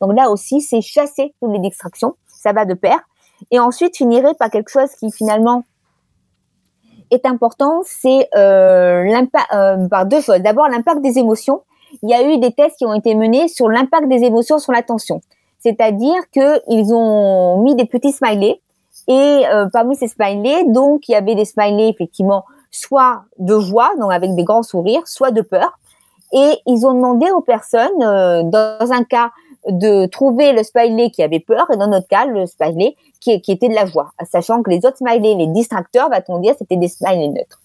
Donc 0.00 0.14
là 0.14 0.30
aussi, 0.30 0.60
c'est 0.60 0.80
chasser 0.80 1.34
toutes 1.40 1.52
les 1.52 1.58
distractions, 1.58 2.14
ça 2.26 2.52
va 2.52 2.64
de 2.64 2.74
pair. 2.74 2.98
Et 3.50 3.58
ensuite, 3.58 3.96
finirait 3.96 4.34
par 4.34 4.50
quelque 4.50 4.70
chose 4.70 4.90
qui 4.98 5.10
finalement 5.10 5.64
est 7.10 7.26
important, 7.26 7.82
c'est 7.84 8.28
euh, 8.36 9.04
l'impact 9.04 9.88
par 9.88 10.06
deux 10.06 10.20
choses. 10.20 10.40
D'abord, 10.40 10.68
l'impact 10.68 11.00
des 11.00 11.18
émotions 11.18 11.62
il 12.02 12.10
y 12.10 12.14
a 12.14 12.22
eu 12.22 12.38
des 12.38 12.52
tests 12.52 12.76
qui 12.76 12.86
ont 12.86 12.94
été 12.94 13.14
menés 13.14 13.48
sur 13.48 13.68
l'impact 13.68 14.08
des 14.08 14.22
émotions 14.24 14.58
sur 14.58 14.72
l'attention. 14.72 15.20
C'est-à-dire 15.60 16.28
qu'ils 16.32 16.92
ont 16.92 17.62
mis 17.62 17.74
des 17.74 17.86
petits 17.86 18.12
smileys 18.12 18.60
et 19.08 19.12
euh, 19.46 19.66
parmi 19.72 19.96
ces 19.96 20.08
smileys, 20.08 20.64
donc 20.66 21.08
il 21.08 21.12
y 21.12 21.14
avait 21.14 21.34
des 21.34 21.44
smileys 21.44 21.88
effectivement 21.88 22.44
soit 22.70 23.22
de 23.38 23.58
joie, 23.60 23.90
donc 23.98 24.12
avec 24.12 24.34
des 24.34 24.44
grands 24.44 24.62
sourires, 24.62 25.06
soit 25.06 25.30
de 25.30 25.40
peur. 25.40 25.78
Et 26.32 26.54
ils 26.66 26.84
ont 26.86 26.94
demandé 26.94 27.30
aux 27.30 27.40
personnes, 27.40 28.02
euh, 28.02 28.42
dans 28.42 28.92
un 28.92 29.04
cas, 29.04 29.30
de 29.68 30.06
trouver 30.06 30.52
le 30.52 30.62
smiley 30.62 31.10
qui 31.10 31.22
avait 31.22 31.40
peur 31.40 31.66
et 31.72 31.76
dans 31.76 31.86
notre 31.86 32.08
cas, 32.08 32.26
le 32.26 32.44
smiley 32.46 32.96
qui, 33.20 33.32
était 33.32 33.68
de 33.68 33.74
la 33.74 33.86
joie, 33.86 34.10
sachant 34.30 34.62
que 34.62 34.70
les 34.70 34.84
autres 34.84 34.98
smileys, 34.98 35.34
les 35.36 35.46
distracteurs, 35.46 36.10
va-t-on 36.10 36.38
dire, 36.40 36.54
c'était 36.58 36.76
des 36.76 36.88
smileys 36.88 37.28
neutres. 37.28 37.62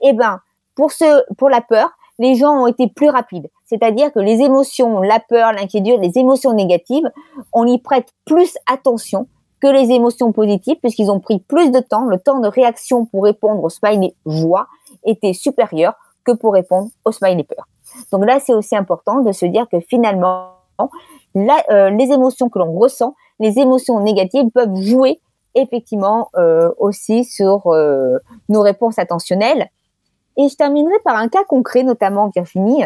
Eh 0.00 0.12
ben, 0.14 0.40
pour 0.74 0.92
ce, 0.92 1.22
pour 1.36 1.50
la 1.50 1.60
peur, 1.60 1.90
les 2.22 2.36
gens 2.36 2.52
ont 2.62 2.66
été 2.68 2.86
plus 2.86 3.10
rapides. 3.10 3.50
C'est-à-dire 3.66 4.12
que 4.12 4.20
les 4.20 4.40
émotions, 4.40 5.00
la 5.00 5.18
peur, 5.18 5.52
l'inquiétude, 5.52 6.00
les 6.00 6.16
émotions 6.18 6.52
négatives, 6.52 7.10
on 7.52 7.66
y 7.66 7.78
prête 7.78 8.08
plus 8.24 8.56
attention 8.66 9.26
que 9.60 9.66
les 9.66 9.90
émotions 9.90 10.32
positives, 10.32 10.76
puisqu'ils 10.80 11.10
ont 11.10 11.20
pris 11.20 11.40
plus 11.40 11.70
de 11.70 11.80
temps, 11.80 12.04
le 12.04 12.18
temps 12.18 12.38
de 12.38 12.48
réaction 12.48 13.06
pour 13.06 13.24
répondre 13.24 13.62
au 13.62 13.68
smiley 13.68 14.14
joie 14.24 14.68
était 15.04 15.32
supérieur 15.32 15.94
que 16.24 16.32
pour 16.32 16.52
répondre 16.52 16.90
au 17.04 17.12
smiley 17.12 17.42
peur. 17.44 17.66
Donc 18.12 18.24
là, 18.24 18.38
c'est 18.40 18.54
aussi 18.54 18.76
important 18.76 19.20
de 19.20 19.32
se 19.32 19.46
dire 19.46 19.66
que 19.70 19.80
finalement, 19.80 20.50
euh, 20.80 21.90
les 21.90 22.12
émotions 22.12 22.48
que 22.48 22.58
l'on 22.58 22.72
ressent, 22.72 23.14
les 23.40 23.58
émotions 23.58 24.00
négatives 24.00 24.48
peuvent 24.54 24.80
jouer 24.80 25.20
effectivement 25.54 26.28
euh, 26.36 26.70
aussi 26.78 27.24
sur 27.24 27.66
euh, 27.66 28.18
nos 28.48 28.62
réponses 28.62 28.98
attentionnelles. 28.98 29.68
Et 30.36 30.48
je 30.48 30.56
terminerai 30.56 30.94
par 31.04 31.16
un 31.16 31.28
cas 31.28 31.44
concret, 31.44 31.82
notamment 31.82 32.30
Virginie, 32.34 32.84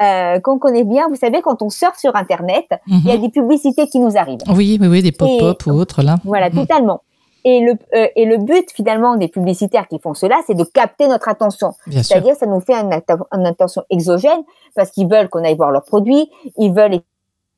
euh, 0.00 0.40
qu'on 0.40 0.58
connaît 0.58 0.84
bien. 0.84 1.08
Vous 1.08 1.16
savez, 1.16 1.42
quand 1.42 1.62
on 1.62 1.70
surfe 1.70 1.98
sur 1.98 2.14
Internet, 2.16 2.66
il 2.86 3.06
y 3.06 3.10
a 3.10 3.16
mhm. 3.16 3.22
des 3.22 3.30
publicités 3.30 3.88
qui 3.88 3.98
nous 3.98 4.16
arrivent. 4.16 4.40
Oui, 4.48 4.78
oui, 4.80 4.86
oui, 4.86 5.02
des 5.02 5.12
pop-up 5.12 5.66
ou 5.66 5.70
autres 5.72 6.02
là. 6.02 6.16
Voilà, 6.24 6.50
mhm. 6.50 6.56
totalement. 6.56 7.02
Et 7.46 7.60
le, 7.60 7.72
euh, 7.94 8.08
et 8.16 8.24
le 8.24 8.38
but 8.38 8.70
finalement 8.72 9.16
des 9.16 9.28
publicitaires 9.28 9.86
qui 9.88 9.98
font 9.98 10.14
cela, 10.14 10.36
c'est 10.46 10.54
de 10.54 10.64
capter 10.64 11.08
notre 11.08 11.28
attention. 11.28 11.74
C'est-à-dire, 11.90 12.36
ça 12.36 12.46
nous 12.46 12.60
fait 12.60 12.74
une, 12.74 12.90
une 13.32 13.46
attention 13.46 13.82
exogène 13.90 14.42
parce 14.74 14.90
qu'ils 14.90 15.08
veulent 15.08 15.28
qu'on 15.28 15.44
aille 15.44 15.56
voir 15.56 15.70
leurs 15.70 15.84
produits, 15.84 16.30
ils 16.56 16.72
veulent 16.72 17.00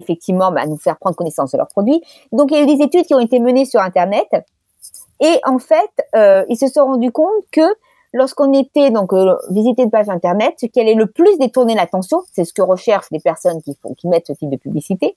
effectivement 0.00 0.50
bah, 0.50 0.66
nous 0.66 0.76
faire 0.76 0.96
prendre 0.98 1.14
connaissance 1.14 1.52
de 1.52 1.58
leurs 1.58 1.68
produits. 1.68 2.02
Donc, 2.32 2.50
il 2.50 2.56
y 2.56 2.60
a 2.60 2.64
eu 2.64 2.76
des 2.76 2.82
études 2.82 3.06
qui 3.06 3.14
ont 3.14 3.20
été 3.20 3.38
menées 3.38 3.64
sur 3.64 3.80
Internet 3.80 4.26
et 5.20 5.40
en 5.44 5.58
fait, 5.58 5.90
euh, 6.14 6.44
ils 6.48 6.56
se 6.56 6.68
sont 6.68 6.84
rendus 6.84 7.12
compte 7.12 7.44
que 7.50 7.74
lorsqu'on 8.16 8.52
était 8.52 8.90
donc 8.90 9.12
euh, 9.12 9.36
visiter 9.50 9.82
une 9.82 9.90
page 9.90 10.08
internet, 10.08 10.54
ce 10.58 10.66
qui 10.66 10.80
allait 10.80 10.94
le 10.94 11.06
plus 11.06 11.38
détourner 11.38 11.74
l'attention, 11.74 12.22
c'est 12.32 12.44
ce 12.44 12.52
que 12.52 12.62
recherchent 12.62 13.10
les 13.12 13.20
personnes 13.20 13.62
qui 13.62 13.76
font, 13.80 13.94
qui 13.94 14.08
mettent 14.08 14.26
ce 14.26 14.32
type 14.32 14.50
de 14.50 14.56
publicité. 14.56 15.16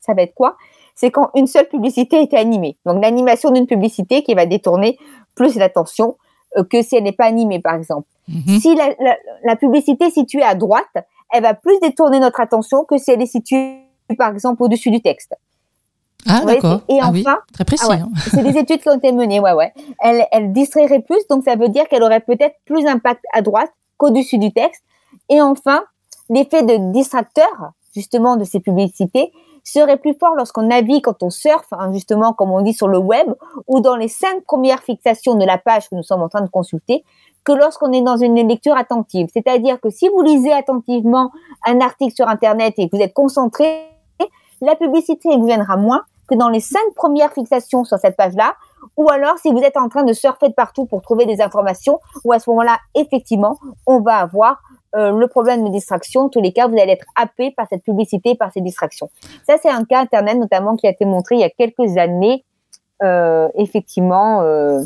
Ça 0.00 0.14
va 0.14 0.22
être 0.22 0.34
quoi? 0.34 0.56
C'est 0.94 1.10
quand 1.10 1.30
une 1.34 1.46
seule 1.46 1.68
publicité 1.68 2.22
était 2.22 2.36
animée. 2.36 2.76
Donc 2.86 3.02
l'animation 3.02 3.50
d'une 3.50 3.66
publicité 3.66 4.22
qui 4.22 4.34
va 4.34 4.46
détourner 4.46 4.98
plus 5.34 5.56
l'attention 5.56 6.16
euh, 6.56 6.64
que 6.64 6.82
si 6.82 6.96
elle 6.96 7.04
n'est 7.04 7.12
pas 7.12 7.26
animée, 7.26 7.60
par 7.60 7.74
exemple. 7.74 8.06
Mhm. 8.28 8.60
Si 8.60 8.74
la, 8.74 8.94
la, 9.00 9.16
la, 9.44 9.56
publicité 9.56 10.06
est 10.06 10.10
située 10.10 10.42
à 10.42 10.54
droite, 10.54 10.94
elle 11.32 11.42
va 11.42 11.54
plus 11.54 11.78
détourner 11.80 12.20
notre 12.20 12.40
attention 12.40 12.84
que 12.84 12.98
si 12.98 13.10
elle 13.10 13.20
est 13.20 13.26
située, 13.26 13.78
par 14.16 14.30
exemple, 14.30 14.62
au-dessus 14.62 14.90
du 14.90 15.00
texte. 15.00 15.34
Ah, 16.28 16.42
d'accord. 16.44 16.80
Et 16.88 16.98
ah 17.00 17.10
enfin, 17.10 17.38
très 17.52 17.64
précis. 17.64 17.84
Ah 17.88 17.94
hein. 17.94 18.08
c'est 18.30 18.42
des 18.42 18.58
études 18.58 18.80
qui 18.80 18.88
ont 18.88 18.96
été 18.96 19.12
menées, 19.12 19.40
ouais, 19.40 19.52
ouais. 19.52 19.72
Elle, 20.00 20.26
elle 20.30 20.52
distrairait 20.52 21.00
plus, 21.00 21.26
donc 21.28 21.44
ça 21.44 21.56
veut 21.56 21.68
dire 21.68 21.88
qu'elle 21.88 22.02
aurait 22.02 22.20
peut-être 22.20 22.54
plus 22.64 22.84
d'impact 22.84 23.22
à 23.32 23.42
droite 23.42 23.72
qu'au-dessus 23.96 24.38
du 24.38 24.52
texte. 24.52 24.82
Et 25.28 25.40
enfin, 25.40 25.82
l'effet 26.30 26.62
de 26.62 26.92
distracteur, 26.92 27.72
justement, 27.94 28.36
de 28.36 28.44
ces 28.44 28.60
publicités, 28.60 29.32
serait 29.64 29.96
plus 29.96 30.14
fort 30.14 30.34
lorsqu'on 30.34 30.62
navigue, 30.62 31.04
quand 31.04 31.22
on 31.22 31.30
surfe, 31.30 31.72
hein, 31.72 31.92
justement, 31.92 32.32
comme 32.32 32.50
on 32.50 32.62
dit 32.62 32.72
sur 32.72 32.88
le 32.88 32.98
web, 32.98 33.32
ou 33.68 33.80
dans 33.80 33.96
les 33.96 34.08
cinq 34.08 34.44
premières 34.44 34.82
fixations 34.82 35.34
de 35.34 35.44
la 35.44 35.58
page 35.58 35.88
que 35.88 35.94
nous 35.94 36.02
sommes 36.02 36.22
en 36.22 36.28
train 36.28 36.40
de 36.40 36.50
consulter, 36.50 37.04
que 37.44 37.52
lorsqu'on 37.52 37.92
est 37.92 38.02
dans 38.02 38.16
une 38.16 38.36
lecture 38.48 38.76
attentive. 38.76 39.28
C'est-à-dire 39.32 39.80
que 39.80 39.90
si 39.90 40.08
vous 40.08 40.22
lisez 40.22 40.52
attentivement 40.52 41.30
un 41.66 41.80
article 41.80 42.14
sur 42.14 42.28
Internet 42.28 42.74
et 42.78 42.88
que 42.88 42.96
vous 42.96 43.02
êtes 43.02 43.14
concentré, 43.14 43.88
la 44.60 44.76
publicité 44.76 45.28
vous 45.36 45.46
viendra 45.46 45.76
moins 45.76 46.02
dans 46.36 46.48
les 46.48 46.60
cinq 46.60 46.94
premières 46.94 47.32
fixations 47.32 47.84
sur 47.84 47.98
cette 47.98 48.16
page-là, 48.16 48.54
ou 48.96 49.08
alors 49.10 49.38
si 49.38 49.52
vous 49.52 49.60
êtes 49.60 49.76
en 49.76 49.88
train 49.88 50.04
de 50.04 50.12
surfer 50.12 50.48
de 50.48 50.54
partout 50.54 50.86
pour 50.86 51.02
trouver 51.02 51.26
des 51.26 51.40
informations, 51.40 52.00
ou 52.24 52.32
à 52.32 52.38
ce 52.38 52.48
moment-là, 52.50 52.78
effectivement, 52.94 53.58
on 53.86 54.00
va 54.00 54.16
avoir 54.16 54.60
euh, 54.94 55.10
le 55.12 55.26
problème 55.26 55.64
de 55.64 55.70
distraction. 55.70 56.22
En 56.22 56.28
tous 56.28 56.40
les 56.40 56.52
cas, 56.52 56.68
vous 56.68 56.78
allez 56.78 56.92
être 56.92 57.06
happé 57.16 57.50
par 57.50 57.66
cette 57.68 57.82
publicité, 57.82 58.34
par 58.34 58.52
ces 58.52 58.60
distractions. 58.60 59.08
Ça, 59.46 59.56
c'est 59.62 59.70
un 59.70 59.84
cas 59.84 60.00
Internet 60.00 60.36
notamment 60.36 60.76
qui 60.76 60.86
a 60.86 60.90
été 60.90 61.04
montré 61.04 61.36
il 61.36 61.40
y 61.40 61.44
a 61.44 61.50
quelques 61.50 61.96
années, 61.96 62.44
euh, 63.02 63.48
effectivement. 63.54 64.42
Euh, 64.42 64.82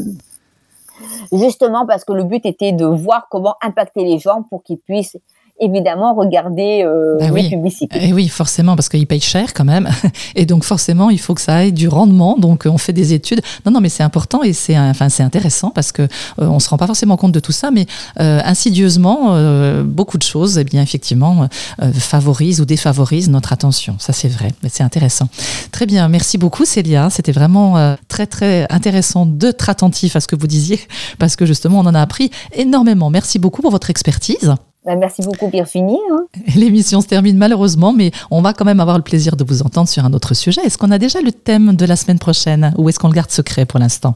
justement 1.32 1.87
parce 1.87 2.04
que 2.04 2.12
le 2.12 2.24
but 2.24 2.46
était 2.46 2.72
de 2.72 2.87
voir 2.87 3.28
comment 3.30 3.56
impacter 3.62 4.04
les 4.04 4.18
gens 4.18 4.42
pour 4.42 4.62
qu'ils 4.62 4.78
puissent 4.78 5.18
évidemment 5.60 6.14
regarder 6.14 6.84
euh, 6.84 7.16
ben 7.18 7.34
les 7.34 7.48
publicités. 7.48 8.08
Et 8.08 8.12
oui, 8.12 8.28
forcément, 8.28 8.76
parce 8.76 8.88
qu'ils 8.88 9.06
payent 9.06 9.20
cher 9.20 9.54
quand 9.54 9.64
même. 9.64 9.88
Et 10.34 10.46
donc 10.46 10.64
forcément, 10.64 11.10
il 11.10 11.18
faut 11.18 11.34
que 11.34 11.40
ça 11.40 11.64
ait 11.64 11.72
du 11.72 11.88
rendement. 11.88 12.36
Donc 12.38 12.64
on 12.66 12.78
fait 12.78 12.92
des 12.92 13.12
études. 13.12 13.40
Non, 13.64 13.72
non, 13.72 13.80
mais 13.80 13.88
c'est 13.88 14.02
important 14.02 14.42
et 14.42 14.52
c'est 14.52 14.78
enfin 14.78 15.08
c'est 15.08 15.22
intéressant 15.22 15.70
parce 15.70 15.92
que 15.92 16.02
euh, 16.02 16.08
on 16.38 16.58
se 16.58 16.68
rend 16.68 16.76
pas 16.76 16.86
forcément 16.86 17.16
compte 17.16 17.32
de 17.32 17.40
tout 17.40 17.52
ça, 17.52 17.70
mais 17.70 17.86
euh, 18.20 18.40
insidieusement, 18.44 19.28
euh, 19.30 19.82
beaucoup 19.82 20.18
de 20.18 20.22
choses, 20.22 20.58
eh 20.58 20.64
bien 20.64 20.82
effectivement, 20.82 21.48
euh, 21.82 21.92
favorisent 21.92 22.60
ou 22.60 22.64
défavorisent 22.64 23.30
notre 23.30 23.52
attention. 23.52 23.96
Ça 23.98 24.12
c'est 24.12 24.28
vrai, 24.28 24.52
mais 24.62 24.68
c'est 24.72 24.82
intéressant. 24.82 25.28
Très 25.72 25.86
bien, 25.86 26.08
merci 26.08 26.38
beaucoup 26.38 26.64
Célia. 26.64 27.08
C'était 27.10 27.32
vraiment 27.32 27.78
euh, 27.78 27.94
très 28.08 28.26
très 28.26 28.66
intéressant 28.70 29.26
d'être 29.26 29.70
attentif 29.70 30.16
à 30.16 30.20
ce 30.20 30.28
que 30.28 30.36
vous 30.36 30.46
disiez 30.46 30.80
parce 31.18 31.36
que 31.36 31.46
justement 31.46 31.80
on 31.80 31.86
en 31.86 31.94
a 31.94 32.00
appris 32.00 32.30
énormément. 32.52 33.10
Merci 33.10 33.38
beaucoup 33.38 33.62
pour 33.62 33.70
votre 33.70 33.90
expertise. 33.90 34.54
Bah, 34.87 34.94
merci 34.94 35.20
beaucoup 35.22 35.49
Virginie. 35.49 35.99
Hein. 36.12 36.27
L'émission 36.57 37.01
se 37.01 37.09
termine 37.09 37.37
malheureusement, 37.37 37.92
mais 37.92 38.12
on 38.31 38.40
va 38.40 38.53
quand 38.53 38.64
même 38.64 38.79
avoir 38.79 38.96
le 38.96 39.03
plaisir 39.03 39.35
de 39.35 39.42
vous 39.42 39.62
entendre 39.62 39.88
sur 39.88 40.05
un 40.05 40.12
autre 40.12 40.33
sujet. 40.33 40.61
Est-ce 40.64 40.79
qu'on 40.79 40.92
a 40.92 40.99
déjà 40.99 41.20
le 41.20 41.33
thème 41.33 41.75
de 41.75 41.85
la 41.85 41.96
semaine 41.96 42.20
prochaine 42.20 42.72
ou 42.79 42.88
est-ce 42.88 43.01
qu'on 43.01 43.09
le 43.09 43.14
garde 43.14 43.31
secret 43.31 43.64
pour 43.64 43.81
l'instant? 43.81 44.14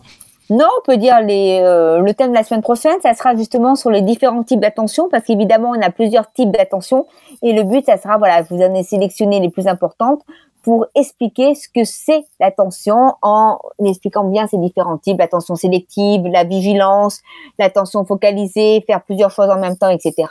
Non, 0.49 0.67
on 0.79 0.85
peut 0.85 0.97
dire 0.97 1.21
les, 1.21 1.61
euh, 1.63 1.99
le 1.99 2.15
thème 2.15 2.31
de 2.31 2.35
la 2.35 2.45
semaine 2.45 2.63
prochaine, 2.63 2.97
ça 3.03 3.15
sera 3.15 3.37
justement 3.37 3.75
sur 3.75 3.91
les 3.91 4.03
différents 4.03 4.43
types 4.43 4.59
d'attention, 4.59 5.09
parce 5.09 5.25
qu'évidemment, 5.25 5.71
on 5.77 5.81
a 5.81 5.91
plusieurs 5.91 6.33
types 6.33 6.51
d'attention, 6.51 7.07
et 7.43 7.53
le 7.53 7.63
but, 7.63 7.87
ça 7.87 7.99
sera, 7.99 8.19
voilà, 8.19 8.43
vous 8.43 8.57
en 8.57 8.63
avez 8.63 8.83
sélectionné 8.83 9.39
les 9.39 9.49
plus 9.49 9.69
importantes 9.69 10.23
pour 10.63 10.87
expliquer 10.95 11.55
ce 11.55 11.69
que 11.69 11.85
c'est 11.85 12.25
l'attention 12.39 13.15
en 13.23 13.59
expliquant 13.85 14.25
bien 14.25 14.47
ces 14.47 14.59
différents 14.59 14.99
types, 14.99 15.19
l'attention 15.19 15.57
sélective, 15.57 16.27
la 16.27 16.45
vigilance, 16.45 17.21
l'attention 17.59 18.05
focalisée, 18.05 18.83
faire 18.87 19.03
plusieurs 19.03 19.31
choses 19.31 19.49
en 19.49 19.59
même 19.59 19.77
temps, 19.77 19.89
etc. 19.89 20.29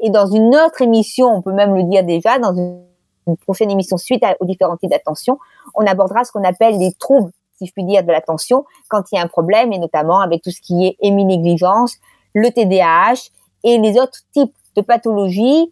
Et 0.00 0.10
dans 0.10 0.26
une 0.26 0.54
autre 0.56 0.82
émission, 0.82 1.28
on 1.28 1.42
peut 1.42 1.52
même 1.52 1.74
le 1.74 1.84
dire 1.84 2.04
déjà, 2.04 2.38
dans 2.38 2.54
une, 2.54 2.82
prochaine 3.42 3.70
émission 3.70 3.98
suite 3.98 4.24
aux 4.40 4.46
différents 4.46 4.78
types 4.78 4.88
d'attention, 4.88 5.38
on 5.74 5.84
abordera 5.86 6.24
ce 6.24 6.32
qu'on 6.32 6.44
appelle 6.44 6.78
les 6.78 6.94
troubles, 6.94 7.30
si 7.58 7.66
je 7.66 7.72
puis 7.72 7.84
dire, 7.84 8.02
de 8.02 8.10
l'attention 8.10 8.64
quand 8.88 9.02
il 9.12 9.16
y 9.16 9.18
a 9.18 9.22
un 9.22 9.28
problème, 9.28 9.70
et 9.70 9.78
notamment 9.78 10.20
avec 10.20 10.40
tout 10.40 10.50
ce 10.50 10.62
qui 10.62 10.86
est 10.86 10.96
héminégligence, 11.02 11.98
le 12.34 12.50
TDAH 12.50 13.28
et 13.64 13.76
les 13.76 13.98
autres 13.98 14.20
types 14.32 14.54
de 14.76 14.80
pathologies 14.80 15.70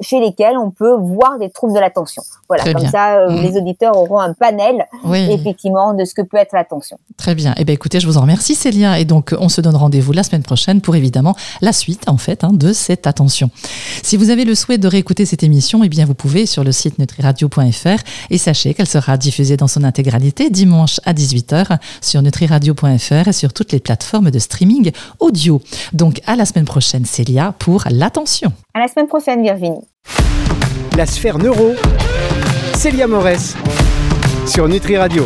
chez 0.00 0.20
lesquels 0.20 0.56
on 0.58 0.70
peut 0.70 0.94
voir 0.94 1.38
des 1.38 1.50
troubles 1.50 1.74
de 1.74 1.80
l'attention. 1.80 2.22
Voilà, 2.48 2.72
comme 2.72 2.86
ça, 2.86 3.18
euh, 3.18 3.30
mmh. 3.30 3.42
les 3.42 3.56
auditeurs 3.56 3.96
auront 3.96 4.20
un 4.20 4.32
panel, 4.32 4.86
effectivement, 5.12 5.94
de 5.94 6.04
ce 6.04 6.14
que 6.14 6.22
peut 6.22 6.36
être 6.36 6.52
l'attention. 6.52 6.98
Très 7.16 7.34
bien. 7.34 7.54
Eh 7.56 7.64
bien, 7.64 7.74
écoutez, 7.74 7.98
je 7.98 8.06
vous 8.06 8.18
en 8.18 8.22
remercie, 8.22 8.54
Célia. 8.54 9.00
Et 9.00 9.04
donc, 9.04 9.34
on 9.38 9.48
se 9.48 9.60
donne 9.60 9.76
rendez-vous 9.76 10.12
la 10.12 10.22
semaine 10.22 10.42
prochaine 10.42 10.80
pour, 10.80 10.96
évidemment, 10.96 11.34
la 11.60 11.72
suite, 11.72 12.08
en 12.08 12.18
fait, 12.18 12.44
hein, 12.44 12.50
de 12.52 12.72
cette 12.72 13.06
attention. 13.06 13.50
Si 14.02 14.16
vous 14.16 14.30
avez 14.30 14.44
le 14.44 14.54
souhait 14.54 14.78
de 14.78 14.86
réécouter 14.86 15.24
cette 15.24 15.42
émission, 15.42 15.82
eh 15.82 15.88
bien, 15.88 16.04
vous 16.04 16.14
pouvez 16.14 16.46
sur 16.46 16.62
le 16.62 16.72
site 16.72 16.98
nutriradio.fr 16.98 18.02
et 18.30 18.38
sachez 18.38 18.74
qu'elle 18.74 18.86
sera 18.86 19.16
diffusée 19.16 19.56
dans 19.56 19.68
son 19.68 19.82
intégralité 19.82 20.50
dimanche 20.50 21.00
à 21.04 21.14
18h 21.14 21.78
sur 22.00 22.22
nutriradio.fr 22.22 23.28
et 23.28 23.32
sur 23.32 23.52
toutes 23.52 23.72
les 23.72 23.80
plateformes 23.80 24.30
de 24.30 24.38
streaming 24.38 24.92
audio. 25.20 25.60
Donc, 25.92 26.20
à 26.26 26.36
la 26.36 26.44
semaine 26.44 26.66
prochaine, 26.66 27.04
Célia, 27.04 27.54
pour 27.58 27.84
l'attention. 27.90 28.52
À 28.76 28.78
la 28.78 28.88
semaine 28.88 29.06
prochaine, 29.06 29.42
Virginie. 29.42 29.88
La 30.98 31.06
sphère 31.06 31.38
neuro, 31.38 31.72
Célia 32.74 33.06
Morès, 33.06 33.56
sur 34.46 34.68
Nutri 34.68 34.98
Radio. 34.98 35.24